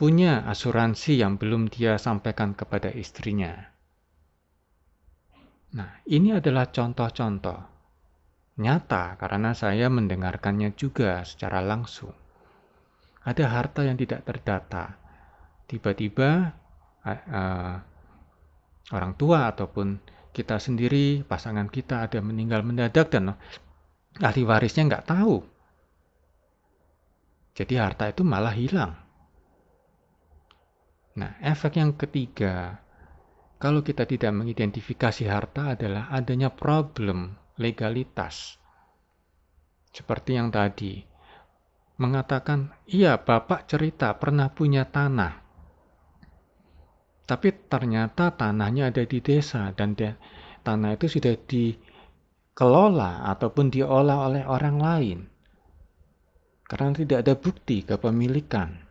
Punya 0.00 0.48
asuransi 0.48 1.20
yang 1.20 1.36
belum 1.36 1.68
dia 1.68 2.00
sampaikan 2.00 2.56
kepada 2.56 2.88
istrinya. 2.88 3.52
Nah, 5.76 6.00
ini 6.08 6.32
adalah 6.32 6.72
contoh-contoh 6.72 7.60
nyata 8.60 9.20
karena 9.20 9.52
saya 9.52 9.92
mendengarkannya 9.92 10.72
juga 10.72 11.20
secara 11.28 11.60
langsung 11.60 12.16
ada 13.24 13.44
harta 13.52 13.84
yang 13.84 14.00
tidak 14.00 14.24
terdata. 14.24 14.96
Tiba-tiba 15.68 16.56
uh, 17.04 17.74
orang 18.90 19.12
tua 19.14 19.52
ataupun 19.52 20.00
kita 20.32 20.56
sendiri, 20.56 21.22
pasangan 21.26 21.68
kita 21.68 22.08
ada 22.08 22.18
meninggal 22.24 22.64
mendadak 22.64 23.12
dan 23.12 23.36
ahli 24.18 24.42
warisnya 24.42 24.88
nggak 24.88 25.06
tahu. 25.06 25.44
Jadi 27.54 27.74
harta 27.76 28.08
itu 28.08 28.24
malah 28.24 28.56
hilang. 28.56 29.09
Nah, 31.18 31.34
efek 31.42 31.82
yang 31.82 31.98
ketiga, 31.98 32.78
kalau 33.58 33.82
kita 33.82 34.06
tidak 34.06 34.30
mengidentifikasi 34.30 35.26
harta 35.26 35.74
adalah 35.74 36.06
adanya 36.14 36.54
problem 36.54 37.34
legalitas. 37.58 38.56
Seperti 39.90 40.38
yang 40.38 40.54
tadi, 40.54 41.02
mengatakan, 42.00 42.72
iya 42.88 43.18
Bapak 43.20 43.66
cerita 43.66 44.14
pernah 44.16 44.48
punya 44.54 44.86
tanah. 44.88 45.44
Tapi 47.28 47.48
ternyata 47.70 48.34
tanahnya 48.34 48.90
ada 48.90 49.06
di 49.06 49.22
desa 49.22 49.70
dan 49.76 49.94
de 49.94 50.16
tanah 50.66 50.98
itu 50.98 51.06
sudah 51.06 51.36
dikelola 51.46 53.28
ataupun 53.34 53.70
diolah 53.70 54.18
oleh 54.26 54.42
orang 54.48 54.76
lain. 54.80 55.18
Karena 56.66 56.90
tidak 56.94 57.18
ada 57.22 57.34
bukti 57.38 57.86
kepemilikan. 57.86 58.89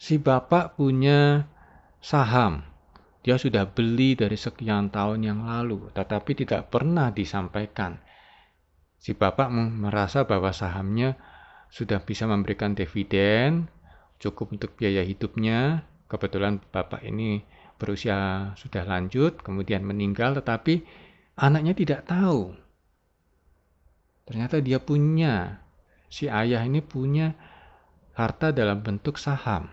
Si 0.00 0.16
bapak 0.16 0.80
punya 0.80 1.44
saham. 2.00 2.64
Dia 3.20 3.36
sudah 3.36 3.68
beli 3.68 4.16
dari 4.16 4.40
sekian 4.40 4.88
tahun 4.88 5.20
yang 5.20 5.40
lalu, 5.44 5.92
tetapi 5.92 6.32
tidak 6.32 6.72
pernah 6.72 7.12
disampaikan 7.12 8.00
Si 9.00 9.16
bapak 9.16 9.48
merasa 9.48 10.28
bahwa 10.28 10.52
sahamnya 10.52 11.16
sudah 11.72 12.04
bisa 12.04 12.28
memberikan 12.28 12.76
dividen, 12.76 13.72
cukup 14.20 14.52
untuk 14.52 14.76
biaya 14.76 15.00
hidupnya. 15.00 15.88
Kebetulan 16.04 16.60
bapak 16.68 17.00
ini 17.08 17.40
berusia 17.80 18.52
sudah 18.60 18.84
lanjut, 18.84 19.40
kemudian 19.40 19.88
meninggal, 19.88 20.36
tetapi 20.36 20.84
anaknya 21.40 21.72
tidak 21.72 22.04
tahu. 22.04 22.52
Ternyata 24.28 24.60
dia 24.60 24.76
punya, 24.76 25.64
si 26.12 26.28
ayah 26.28 26.60
ini 26.60 26.84
punya 26.84 27.32
harta 28.12 28.52
dalam 28.52 28.84
bentuk 28.84 29.16
saham. 29.16 29.72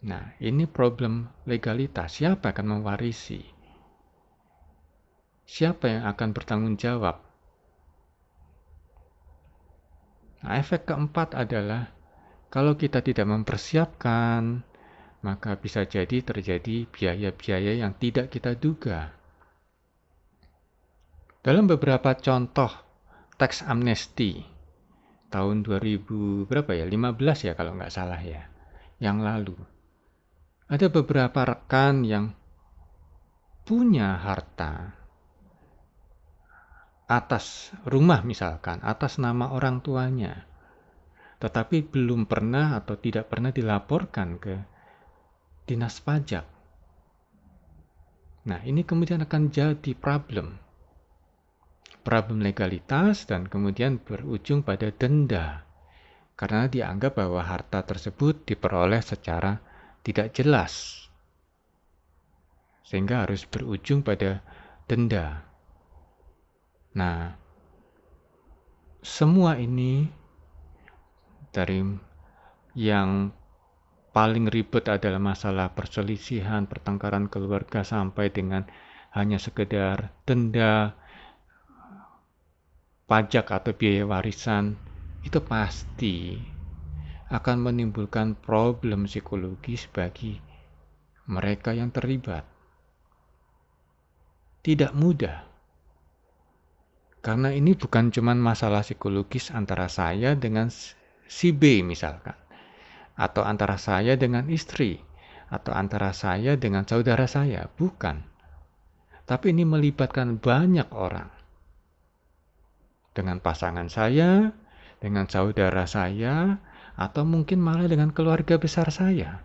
Nah, 0.00 0.32
ini 0.40 0.64
problem 0.64 1.28
legalitas. 1.44 2.16
Siapa 2.16 2.56
akan 2.56 2.80
mewarisi? 2.80 3.60
siapa 5.50 5.90
yang 5.90 6.06
akan 6.06 6.30
bertanggung 6.30 6.78
jawab? 6.78 7.18
Nah, 10.46 10.54
efek 10.62 10.86
keempat 10.86 11.34
adalah 11.34 11.90
kalau 12.54 12.78
kita 12.78 13.02
tidak 13.02 13.26
mempersiapkan, 13.26 14.62
maka 15.26 15.58
bisa 15.58 15.82
jadi 15.84 16.22
terjadi 16.22 16.86
biaya-biaya 16.86 17.82
yang 17.82 17.98
tidak 17.98 18.30
kita 18.30 18.54
duga. 18.54 19.10
Dalam 21.42 21.66
beberapa 21.66 22.14
contoh 22.14 22.70
teks 23.34 23.66
amnesti 23.66 24.46
tahun 25.34 25.66
2000 25.66 26.46
berapa 26.46 26.70
ya 26.76 26.84
15 26.84 27.48
ya 27.48 27.52
kalau 27.56 27.72
nggak 27.78 27.92
salah 27.92 28.20
ya 28.20 28.44
yang 29.00 29.24
lalu 29.24 29.56
ada 30.70 30.86
beberapa 30.86 31.42
rekan 31.42 32.06
yang 32.06 32.30
punya 33.66 34.22
harta 34.22 34.94
atas 37.10 37.74
rumah 37.82 38.22
misalkan, 38.22 38.78
atas 38.86 39.18
nama 39.18 39.50
orang 39.50 39.82
tuanya. 39.82 40.46
tetapi 41.40 41.88
belum 41.88 42.28
pernah 42.28 42.76
atau 42.76 43.00
tidak 43.00 43.32
pernah 43.32 43.48
dilaporkan 43.48 44.36
ke 44.36 44.60
dinas 45.64 45.96
pajak. 46.04 46.44
Nah, 48.44 48.60
ini 48.60 48.84
kemudian 48.84 49.24
akan 49.24 49.48
jadi 49.48 49.92
problem. 49.96 50.60
Problem 52.04 52.44
legalitas 52.44 53.24
dan 53.24 53.48
kemudian 53.48 53.96
berujung 54.04 54.60
pada 54.60 54.92
denda. 54.92 55.64
Karena 56.36 56.68
dianggap 56.68 57.16
bahwa 57.16 57.40
harta 57.40 57.88
tersebut 57.88 58.44
diperoleh 58.44 59.00
secara 59.00 59.69
tidak 60.06 60.32
jelas. 60.32 61.06
Sehingga 62.84 63.24
harus 63.26 63.46
berujung 63.46 64.02
pada 64.02 64.42
denda. 64.90 65.46
Nah, 66.96 67.38
semua 69.00 69.56
ini 69.56 70.10
dari 71.54 71.80
yang 72.74 73.30
paling 74.10 74.50
ribet 74.50 74.90
adalah 74.90 75.22
masalah 75.22 75.70
perselisihan, 75.70 76.66
pertengkaran 76.66 77.30
keluarga 77.30 77.86
sampai 77.86 78.34
dengan 78.34 78.66
hanya 79.14 79.38
sekedar 79.38 80.10
denda, 80.26 80.98
pajak 83.06 83.46
atau 83.50 83.74
biaya 83.74 84.06
warisan, 84.06 84.78
itu 85.26 85.38
pasti 85.42 86.38
akan 87.30 87.62
menimbulkan 87.62 88.34
problem 88.34 89.06
psikologis 89.06 89.86
bagi 89.86 90.42
mereka 91.30 91.70
yang 91.70 91.94
terlibat. 91.94 92.42
Tidak 94.66 94.92
mudah. 94.98 95.46
Karena 97.22 97.54
ini 97.54 97.78
bukan 97.78 98.10
cuma 98.10 98.34
masalah 98.34 98.82
psikologis 98.82 99.54
antara 99.54 99.86
saya 99.86 100.34
dengan 100.34 100.74
si 101.30 101.54
B 101.54 101.86
misalkan, 101.86 102.34
atau 103.14 103.46
antara 103.46 103.78
saya 103.78 104.18
dengan 104.18 104.50
istri, 104.50 104.98
atau 105.54 105.70
antara 105.70 106.10
saya 106.10 106.58
dengan 106.58 106.82
saudara 106.82 107.30
saya, 107.30 107.70
bukan. 107.78 108.26
Tapi 109.22 109.54
ini 109.54 109.62
melibatkan 109.62 110.42
banyak 110.42 110.90
orang. 110.90 111.30
Dengan 113.14 113.38
pasangan 113.38 113.86
saya, 113.86 114.50
dengan 114.98 115.30
saudara 115.30 115.86
saya, 115.86 116.58
atau 117.00 117.24
mungkin 117.24 117.64
malah 117.64 117.88
dengan 117.88 118.12
keluarga 118.12 118.60
besar 118.60 118.92
saya. 118.92 119.40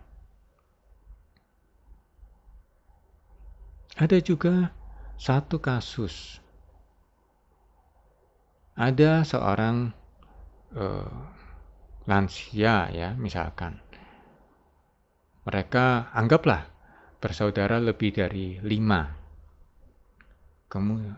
Ada 3.96 4.20
juga 4.20 4.76
satu 5.16 5.64
kasus. 5.64 6.44
Ada 8.76 9.24
seorang 9.24 9.96
uh, 10.76 11.16
lansia 12.04 12.92
ya 12.92 13.16
misalkan. 13.16 13.80
Mereka 15.48 16.12
anggaplah 16.12 16.68
bersaudara 17.24 17.80
lebih 17.80 18.20
dari 18.20 18.60
lima. 18.60 19.16
Kemudian 20.68 21.16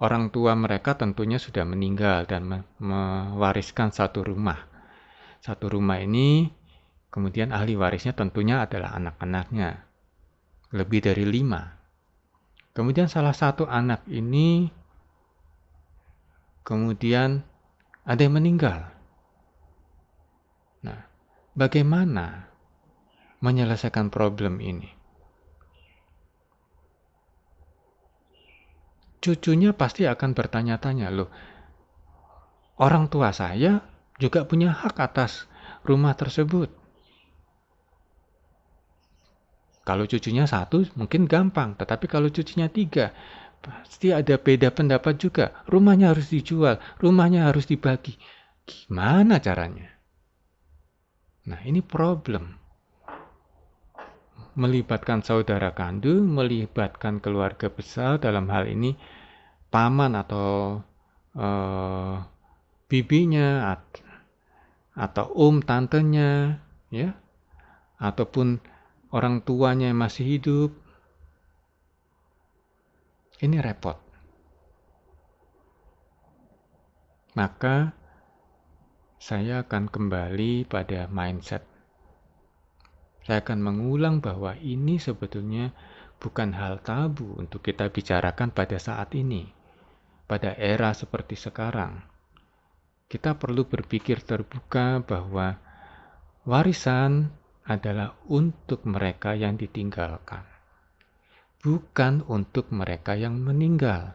orang 0.00 0.32
tua 0.32 0.56
mereka 0.56 0.96
tentunya 0.96 1.36
sudah 1.36 1.68
meninggal 1.68 2.24
dan 2.24 2.64
mewariskan 2.80 3.92
satu 3.92 4.24
rumah. 4.24 4.77
Satu 5.38 5.70
rumah 5.70 6.02
ini 6.02 6.50
kemudian 7.08 7.54
ahli 7.54 7.78
warisnya 7.78 8.12
tentunya 8.12 8.62
adalah 8.62 8.94
anak-anaknya. 8.98 9.86
Lebih 10.74 11.00
dari 11.00 11.24
lima. 11.24 11.78
Kemudian 12.76 13.08
salah 13.10 13.32
satu 13.34 13.64
anak 13.66 14.06
ini 14.06 14.68
kemudian 16.62 17.40
ada 18.04 18.20
yang 18.20 18.36
meninggal. 18.36 18.92
Nah, 20.84 21.00
bagaimana 21.56 22.52
menyelesaikan 23.40 24.12
problem 24.12 24.60
ini? 24.60 24.92
Cucunya 29.18 29.74
pasti 29.74 30.06
akan 30.06 30.30
bertanya-tanya, 30.30 31.10
loh, 31.10 31.26
orang 32.78 33.10
tua 33.10 33.34
saya 33.34 33.97
juga 34.18 34.44
punya 34.44 34.74
hak 34.74 34.98
atas 34.98 35.46
rumah 35.86 36.14
tersebut. 36.18 36.70
Kalau 39.86 40.04
cucunya 40.04 40.44
satu 40.44 40.84
mungkin 41.00 41.24
gampang, 41.24 41.72
tetapi 41.80 42.04
kalau 42.12 42.28
cucunya 42.28 42.68
tiga, 42.68 43.16
pasti 43.64 44.12
ada 44.12 44.36
beda 44.36 44.68
pendapat 44.68 45.16
juga. 45.16 45.64
Rumahnya 45.64 46.12
harus 46.12 46.28
dijual, 46.28 46.76
rumahnya 47.00 47.48
harus 47.48 47.64
dibagi. 47.64 48.20
Gimana 48.68 49.40
caranya? 49.40 49.88
Nah, 51.48 51.64
ini 51.64 51.80
problem. 51.80 52.60
Melibatkan 54.60 55.24
saudara 55.24 55.72
kandung, 55.72 56.36
melibatkan 56.36 57.24
keluarga 57.24 57.72
besar 57.72 58.20
dalam 58.20 58.44
hal 58.52 58.68
ini 58.68 58.92
paman 59.72 60.12
atau 60.20 60.82
uh, 61.32 62.16
bibinya 62.92 63.72
atau 64.98 65.30
om 65.38 65.62
tantenya 65.62 66.58
ya 66.90 67.14
ataupun 68.02 68.58
orang 69.14 69.46
tuanya 69.46 69.94
yang 69.94 70.02
masih 70.02 70.26
hidup 70.26 70.74
ini 73.38 73.62
repot 73.62 74.08
maka 77.38 77.94
saya 79.18 79.66
akan 79.66 79.90
kembali 79.90 80.64
pada 80.66 81.06
mindset. 81.10 81.62
Saya 83.22 83.44
akan 83.44 83.60
mengulang 83.60 84.24
bahwa 84.24 84.56
ini 84.56 84.96
sebetulnya 84.96 85.70
bukan 86.16 86.56
hal 86.56 86.80
tabu 86.80 87.36
untuk 87.36 87.62
kita 87.62 87.92
bicarakan 87.92 88.50
pada 88.54 88.80
saat 88.80 89.12
ini, 89.12 89.52
pada 90.24 90.56
era 90.56 90.96
seperti 90.96 91.36
sekarang. 91.36 92.07
Kita 93.08 93.32
perlu 93.40 93.64
berpikir 93.64 94.20
terbuka 94.20 95.00
bahwa 95.00 95.56
warisan 96.44 97.32
adalah 97.64 98.12
untuk 98.28 98.84
mereka 98.84 99.32
yang 99.32 99.56
ditinggalkan, 99.56 100.44
bukan 101.64 102.20
untuk 102.28 102.68
mereka 102.68 103.16
yang 103.16 103.40
meninggal. 103.40 104.12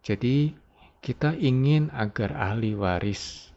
Jadi, 0.00 0.56
kita 1.04 1.36
ingin 1.36 1.92
agar 1.92 2.40
ahli 2.40 2.72
waris 2.72 3.52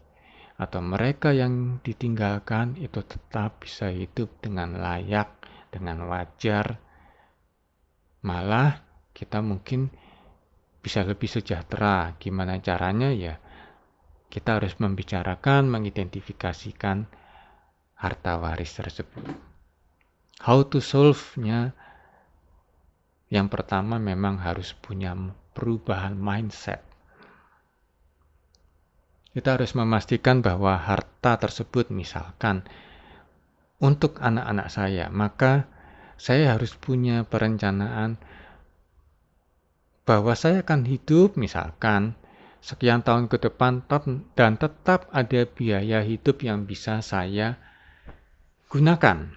atau 0.55 0.79
mereka 0.79 1.35
yang 1.35 1.83
ditinggalkan 1.83 2.79
itu 2.79 2.99
tetap 2.99 3.63
bisa 3.63 3.91
hidup 3.91 4.31
dengan 4.43 4.75
layak, 4.75 5.29
dengan 5.71 6.07
wajar. 6.07 6.79
Malah 8.23 8.79
kita 9.11 9.43
mungkin 9.43 9.91
bisa 10.85 11.01
lebih 11.01 11.25
sejahtera. 11.25 12.13
Gimana 12.21 12.61
caranya 12.61 13.09
ya? 13.09 13.41
Kita 14.29 14.61
harus 14.61 14.77
membicarakan, 14.77 15.65
mengidentifikasikan 15.65 17.09
harta 17.97 18.37
waris 18.37 18.77
tersebut. 18.77 19.25
How 20.45 20.61
to 20.69 20.77
solve-nya? 20.77 21.73
Yang 23.33 23.47
pertama 23.49 23.97
memang 23.97 24.37
harus 24.37 24.77
punya 24.77 25.17
perubahan 25.57 26.13
mindset 26.13 26.85
kita 29.35 29.59
harus 29.59 29.75
memastikan 29.75 30.39
bahwa 30.39 30.79
harta 30.79 31.35
tersebut 31.35 31.91
misalkan 31.91 32.63
untuk 33.83 34.15
anak-anak 34.23 34.71
saya, 34.71 35.11
maka 35.11 35.67
saya 36.15 36.55
harus 36.55 36.71
punya 36.79 37.27
perencanaan 37.27 38.15
bahwa 40.05 40.37
saya 40.37 40.61
akan 40.61 40.85
hidup 40.85 41.33
misalkan 41.33 42.13
sekian 42.61 43.01
tahun 43.01 43.25
ke 43.25 43.41
depan 43.41 43.81
dan 44.37 44.57
tetap 44.61 45.09
ada 45.09 45.41
biaya 45.49 46.05
hidup 46.05 46.45
yang 46.45 46.69
bisa 46.69 47.01
saya 47.01 47.57
gunakan. 48.69 49.33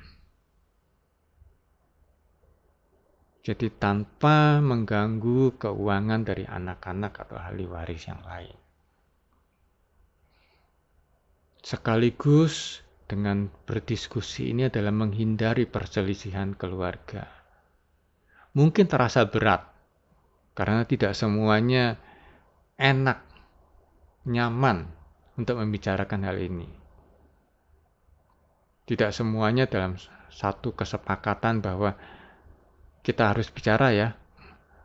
Jadi 3.49 3.73
tanpa 3.81 4.61
mengganggu 4.61 5.57
keuangan 5.57 6.21
dari 6.21 6.45
anak-anak 6.45 7.13
atau 7.17 7.41
ahli 7.41 7.65
waris 7.65 8.05
yang 8.05 8.21
lain. 8.29 8.53
Sekaligus 11.65 12.85
dengan 13.09 13.49
berdiskusi 13.65 14.53
ini 14.53 14.69
adalah 14.69 14.93
menghindari 14.93 15.65
perselisihan 15.65 16.53
keluarga. 16.53 17.25
Mungkin 18.53 18.85
terasa 18.85 19.25
berat 19.25 19.78
karena 20.59 20.83
tidak 20.83 21.15
semuanya 21.15 22.03
enak, 22.75 23.23
nyaman 24.27 24.91
untuk 25.39 25.63
membicarakan 25.63 26.27
hal 26.27 26.35
ini. 26.35 26.67
Tidak 28.91 29.15
semuanya 29.15 29.71
dalam 29.71 29.95
satu 30.35 30.75
kesepakatan 30.75 31.63
bahwa 31.63 31.95
kita 33.07 33.31
harus 33.31 33.47
bicara 33.55 33.95
ya. 33.95 34.19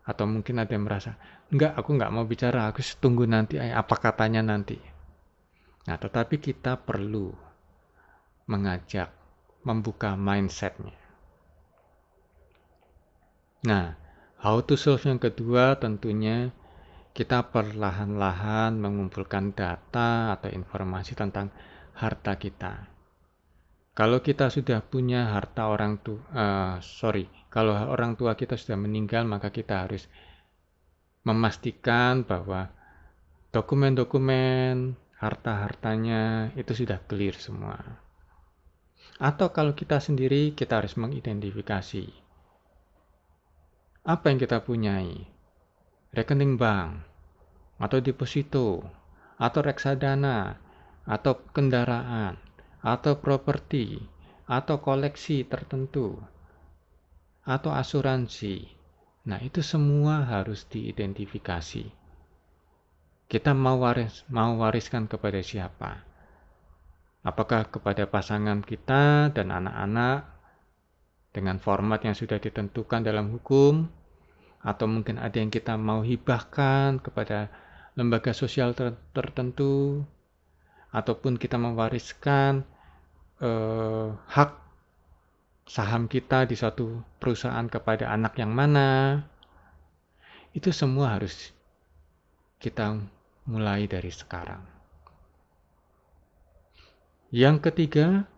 Atau 0.06 0.30
mungkin 0.30 0.62
ada 0.62 0.70
yang 0.70 0.86
merasa, 0.86 1.18
enggak, 1.50 1.74
aku 1.74 1.98
enggak 1.98 2.14
mau 2.14 2.28
bicara, 2.30 2.70
aku 2.70 2.86
tunggu 3.02 3.26
nanti, 3.26 3.58
apa 3.58 3.96
katanya 3.98 4.46
nanti. 4.46 4.78
Nah, 5.90 5.98
tetapi 5.98 6.38
kita 6.38 6.78
perlu 6.78 7.34
mengajak, 8.46 9.10
membuka 9.66 10.14
mindsetnya. 10.14 10.94
Nah, 13.64 14.03
how 14.44 14.60
to 14.60 14.76
solve 14.76 15.00
yang 15.08 15.24
kedua 15.24 15.80
tentunya 15.80 16.52
kita 17.16 17.48
perlahan-lahan 17.48 18.76
mengumpulkan 18.76 19.56
data 19.56 20.36
atau 20.36 20.52
informasi 20.52 21.16
tentang 21.16 21.48
harta 21.96 22.36
kita. 22.36 22.92
Kalau 23.94 24.20
kita 24.20 24.50
sudah 24.50 24.82
punya 24.82 25.32
harta 25.32 25.70
orang 25.70 26.02
tua, 26.02 26.20
uh, 26.34 26.76
sorry, 26.82 27.30
kalau 27.54 27.78
orang 27.78 28.18
tua 28.18 28.34
kita 28.34 28.58
sudah 28.58 28.76
meninggal, 28.76 29.24
maka 29.30 29.54
kita 29.54 29.86
harus 29.86 30.10
memastikan 31.22 32.26
bahwa 32.26 32.74
dokumen-dokumen 33.54 34.98
harta-hartanya 35.22 36.52
itu 36.58 36.74
sudah 36.74 36.98
clear 37.06 37.38
semua. 37.38 37.78
Atau 39.22 39.54
kalau 39.54 39.78
kita 39.78 40.02
sendiri, 40.02 40.58
kita 40.58 40.82
harus 40.82 40.98
mengidentifikasi 40.98 42.23
apa 44.04 44.28
yang 44.28 44.40
kita 44.40 44.60
punyai. 44.60 45.24
Rekening 46.12 46.60
bank, 46.60 47.08
atau 47.80 48.04
deposito, 48.04 48.84
atau 49.40 49.60
reksadana, 49.64 50.60
atau 51.08 51.40
kendaraan, 51.56 52.36
atau 52.84 53.16
properti, 53.18 53.98
atau 54.44 54.84
koleksi 54.84 55.48
tertentu, 55.48 56.20
atau 57.48 57.72
asuransi. 57.72 58.68
Nah, 59.24 59.40
itu 59.40 59.64
semua 59.64 60.28
harus 60.28 60.68
diidentifikasi. 60.68 61.88
Kita 63.32 63.56
mau 63.56 63.80
waris 63.80 64.28
mau 64.28 64.60
wariskan 64.60 65.08
kepada 65.08 65.40
siapa? 65.40 66.04
Apakah 67.24 67.72
kepada 67.72 68.04
pasangan 68.04 68.60
kita 68.60 69.32
dan 69.32 69.48
anak-anak 69.48 70.33
dengan 71.34 71.58
format 71.58 72.06
yang 72.06 72.14
sudah 72.14 72.38
ditentukan 72.38 73.02
dalam 73.02 73.34
hukum 73.34 73.90
atau 74.64 74.86
mungkin 74.88 75.20
ada 75.20 75.42
yang 75.42 75.50
kita 75.50 75.76
mau 75.76 76.06
hibahkan 76.06 77.02
kepada 77.02 77.52
lembaga 77.98 78.32
sosial 78.32 78.78
ter 78.78 78.96
tertentu 79.12 80.06
ataupun 80.94 81.36
kita 81.42 81.58
mewariskan 81.58 82.64
eh, 83.42 84.08
hak 84.14 84.52
saham 85.66 86.06
kita 86.06 86.46
di 86.46 86.54
suatu 86.54 87.02
perusahaan 87.18 87.66
kepada 87.66 88.14
anak 88.14 88.38
yang 88.38 88.54
mana 88.54 89.20
itu 90.54 90.70
semua 90.70 91.18
harus 91.18 91.50
kita 92.62 93.02
mulai 93.50 93.90
dari 93.90 94.14
sekarang. 94.14 94.62
Yang 97.34 97.58
ketiga, 97.66 98.30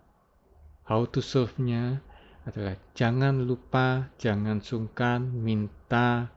how 0.87 1.03
to 1.03 1.19
solve-nya 1.19 1.99
adalah 2.45 2.77
jangan 2.93 3.41
lupa, 3.41 4.13
jangan 4.21 4.61
sungkan 4.61 5.33
minta 5.33 6.29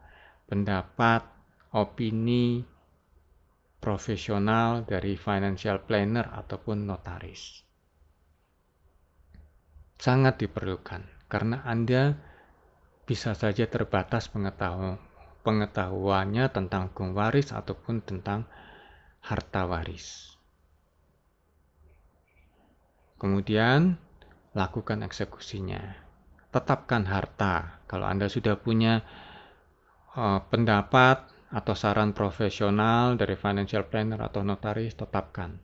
pendapat, 0.48 1.20
opini, 1.76 2.64
profesional 3.76 4.88
dari 4.88 5.20
financial 5.20 5.84
planner 5.84 6.32
ataupun 6.32 6.88
notaris. 6.88 7.60
Sangat 10.00 10.40
diperlukan 10.40 11.28
karena 11.28 11.60
Anda 11.68 12.16
bisa 13.04 13.36
saja 13.36 13.68
terbatas 13.68 14.32
pengetahuan 14.32 15.00
pengetahuannya 15.46 16.50
tentang 16.52 16.92
hukum 16.92 17.16
waris 17.16 17.56
ataupun 17.56 18.04
tentang 18.04 18.44
harta 19.24 19.64
waris. 19.64 20.36
Kemudian 23.16 23.96
lakukan 24.56 25.04
eksekusinya. 25.04 25.80
Tetapkan 26.48 27.04
harta. 27.04 27.84
Kalau 27.84 28.08
Anda 28.08 28.32
sudah 28.32 28.56
punya 28.56 29.04
uh, 30.16 30.40
pendapat 30.48 31.28
atau 31.48 31.72
saran 31.72 32.12
profesional 32.12 33.16
dari 33.16 33.32
financial 33.36 33.88
planner 33.88 34.20
atau 34.20 34.44
notaris 34.44 34.92
tetapkan. 34.92 35.56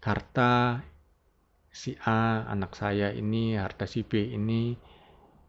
Harta 0.00 0.80
si 1.68 1.96
A, 2.04 2.48
anak 2.48 2.76
saya 2.76 3.12
ini, 3.12 3.56
harta 3.56 3.84
si 3.84 4.04
B 4.04 4.30
ini, 4.32 4.76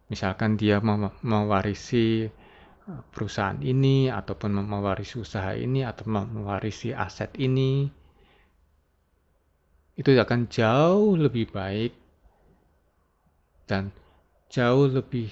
misalkan 0.08 0.58
dia 0.58 0.82
mewarisi 1.22 2.26
eh, 2.26 3.02
perusahaan 3.12 3.60
ini, 3.60 4.08
ataupun 4.10 4.58
mewarisi 4.64 5.20
usaha 5.22 5.54
ini, 5.54 5.84
atau 5.84 6.08
mewarisi 6.08 6.90
aset 6.90 7.30
ini, 7.36 7.88
itu 9.96 10.08
akan 10.12 10.50
jauh 10.50 11.16
lebih 11.16 11.48
baik 11.52 12.05
dan 13.66 13.90
jauh 14.46 14.86
lebih 14.86 15.30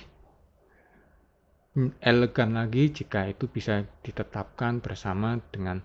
elegan 2.02 2.54
lagi 2.54 2.90
jika 2.90 3.26
itu 3.26 3.50
bisa 3.50 3.82
ditetapkan 4.02 4.78
bersama 4.78 5.38
dengan 5.50 5.82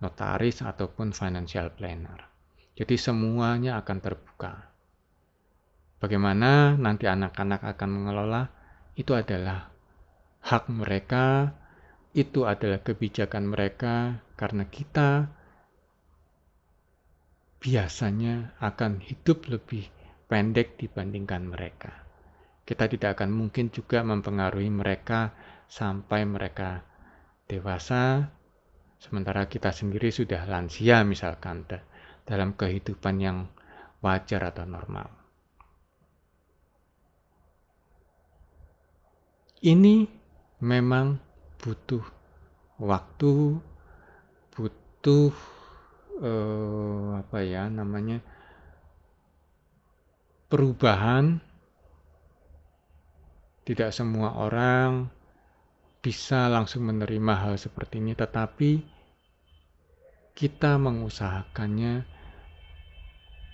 notaris 0.00 0.60
ataupun 0.60 1.16
financial 1.16 1.72
planner. 1.72 2.28
Jadi 2.76 2.96
semuanya 2.96 3.80
akan 3.80 3.98
terbuka. 4.00 4.52
Bagaimana 6.00 6.80
nanti 6.80 7.04
anak-anak 7.04 7.60
akan 7.76 7.90
mengelola 7.92 8.48
itu 8.96 9.12
adalah 9.12 9.68
hak 10.40 10.72
mereka, 10.72 11.52
itu 12.16 12.48
adalah 12.48 12.80
kebijakan 12.80 13.52
mereka 13.52 14.24
karena 14.40 14.64
kita 14.64 15.28
biasanya 17.60 18.56
akan 18.64 19.04
hidup 19.04 19.44
lebih 19.52 19.92
pendek 20.30 20.78
dibandingkan 20.78 21.42
mereka 21.50 22.10
kita 22.70 22.86
tidak 22.86 23.18
akan 23.18 23.34
mungkin 23.34 23.74
juga 23.74 24.06
mempengaruhi 24.06 24.70
mereka 24.70 25.34
sampai 25.66 26.22
mereka 26.22 26.86
dewasa, 27.50 28.30
sementara 29.02 29.50
kita 29.50 29.74
sendiri 29.74 30.14
sudah 30.14 30.46
lansia 30.46 31.02
misalkan 31.02 31.66
dalam 32.22 32.54
kehidupan 32.54 33.18
yang 33.18 33.50
wajar 33.98 34.54
atau 34.54 34.70
normal. 34.70 35.10
Ini 39.66 40.06
memang 40.62 41.18
butuh 41.58 42.06
waktu, 42.78 43.58
butuh 44.54 45.34
eh, 46.22 47.08
apa 47.18 47.38
ya 47.42 47.66
namanya 47.66 48.22
perubahan 50.50 51.38
tidak 53.62 53.94
semua 53.94 54.34
orang 54.34 55.06
bisa 56.02 56.50
langsung 56.50 56.90
menerima 56.90 57.34
hal 57.38 57.54
seperti 57.54 58.02
ini, 58.02 58.18
tetapi 58.18 58.82
kita 60.34 60.74
mengusahakannya 60.80 62.02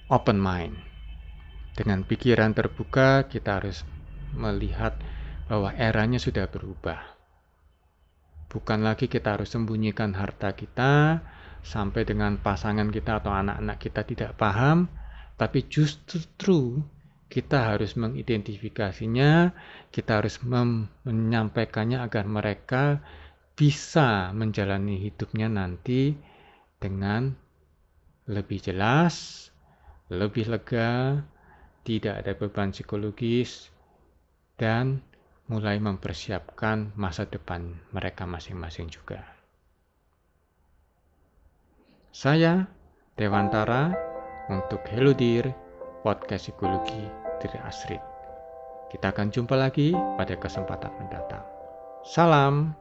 open 0.09 0.39
mind. 0.41 0.79
Dengan 1.77 2.07
pikiran 2.09 2.57
terbuka, 2.57 3.29
kita 3.29 3.61
harus 3.61 3.85
melihat 4.33 4.97
bahwa 5.53 5.77
eranya 5.77 6.17
sudah 6.17 6.49
berubah. 6.49 7.13
Bukan 8.49 8.81
lagi 8.81 9.11
kita 9.11 9.37
harus 9.37 9.53
sembunyikan 9.53 10.17
harta 10.17 10.57
kita 10.57 11.21
sampai 11.61 12.09
dengan 12.09 12.41
pasangan 12.41 12.89
kita 12.89 13.21
atau 13.21 13.35
anak-anak 13.35 13.77
kita 13.83 14.07
tidak 14.07 14.39
paham, 14.39 14.89
tapi 15.37 15.69
justru 15.69 16.81
kita 17.29 17.77
harus 17.77 17.93
mengidentifikasinya, 17.99 19.53
kita 19.93 20.23
harus 20.25 20.41
menyampaikannya 21.05 22.01
agar 22.01 22.25
mereka 22.25 23.05
bisa 23.57 24.33
menjalani 24.33 25.01
hidupnya 25.01 25.53
nanti 25.53 26.17
dengan 26.81 27.37
lebih 28.29 28.65
jelas, 28.65 29.49
lebih 30.09 30.49
lega, 30.49 31.21
tidak 31.85 32.25
ada 32.25 32.33
beban 32.37 32.73
psikologis, 32.73 33.69
dan 34.57 35.05
mulai 35.47 35.79
mempersiapkan 35.79 36.97
masa 36.99 37.29
depan 37.29 37.77
mereka 37.95 38.27
masing-masing 38.27 38.91
juga. 38.91 39.23
Saya 42.11 42.67
Dewantara 43.17 44.06
untuk 44.47 44.83
Hello 44.91 45.11
Dear 45.11 45.51
podcast 46.07 46.51
psikologi 46.51 47.11
dari 47.43 47.59
Asrid. 47.67 48.03
Kita 48.87 49.11
akan 49.11 49.35
jumpa 49.35 49.59
lagi 49.59 49.91
pada 50.15 50.39
kesempatan 50.39 50.95
mendatang. 51.03 51.43
Salam. 52.07 52.79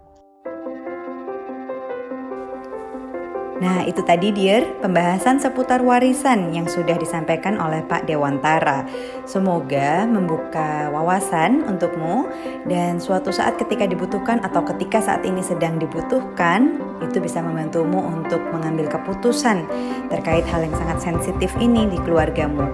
Nah, 3.56 3.88
itu 3.88 4.04
tadi 4.04 4.30
Dear, 4.36 4.68
pembahasan 4.84 5.42
seputar 5.42 5.82
warisan 5.82 6.54
yang 6.54 6.68
sudah 6.70 7.00
disampaikan 7.00 7.58
oleh 7.58 7.82
Pak 7.88 8.06
Dewantara. 8.06 8.86
Semoga 9.26 10.04
membuka 10.06 10.94
wawasan 10.94 11.64
untukmu 11.66 12.30
dan 12.68 13.02
suatu 13.02 13.32
saat 13.32 13.58
ketika 13.58 13.88
dibutuhkan 13.88 14.44
atau 14.44 14.62
ketika 14.70 15.00
saat 15.02 15.24
ini 15.24 15.42
sedang 15.42 15.80
dibutuhkan, 15.82 16.78
itu 17.00 17.24
bisa 17.24 17.40
membantumu 17.40 18.04
untuk 18.04 18.44
mengambil 18.52 18.92
keputusan 18.92 19.64
terkait 20.12 20.44
hal 20.52 20.64
yang 20.68 20.76
sangat 20.76 21.00
sensitif 21.00 21.52
ini 21.60 21.88
di 21.88 21.98
keluargamu. 22.04 22.68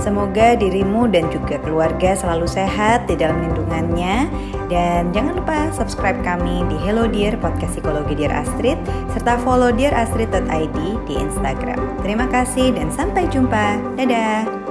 Semoga 0.00 0.56
dirimu 0.58 1.06
dan 1.12 1.28
juga 1.30 1.60
keluarga 1.62 2.16
selalu 2.16 2.48
sehat 2.48 3.06
di 3.06 3.14
dalam 3.14 3.38
lindungannya 3.38 4.26
dan 4.72 5.12
jangan 5.12 5.36
lupa 5.36 5.68
subscribe 5.76 6.18
kami 6.24 6.64
di 6.72 6.76
Hello 6.80 7.04
Dear 7.04 7.36
Podcast 7.36 7.76
Psikologi 7.76 8.16
Dear 8.16 8.32
Astrid 8.32 8.80
serta 9.12 9.36
follow 9.44 9.68
Dear 9.70 9.92
Astrid 9.92 10.12
astrid.id 10.12 10.78
di 11.08 11.14
Instagram. 11.18 11.80
Terima 12.04 12.26
kasih 12.30 12.76
dan 12.76 12.92
sampai 12.92 13.26
jumpa. 13.28 13.80
Dadah. 13.98 14.61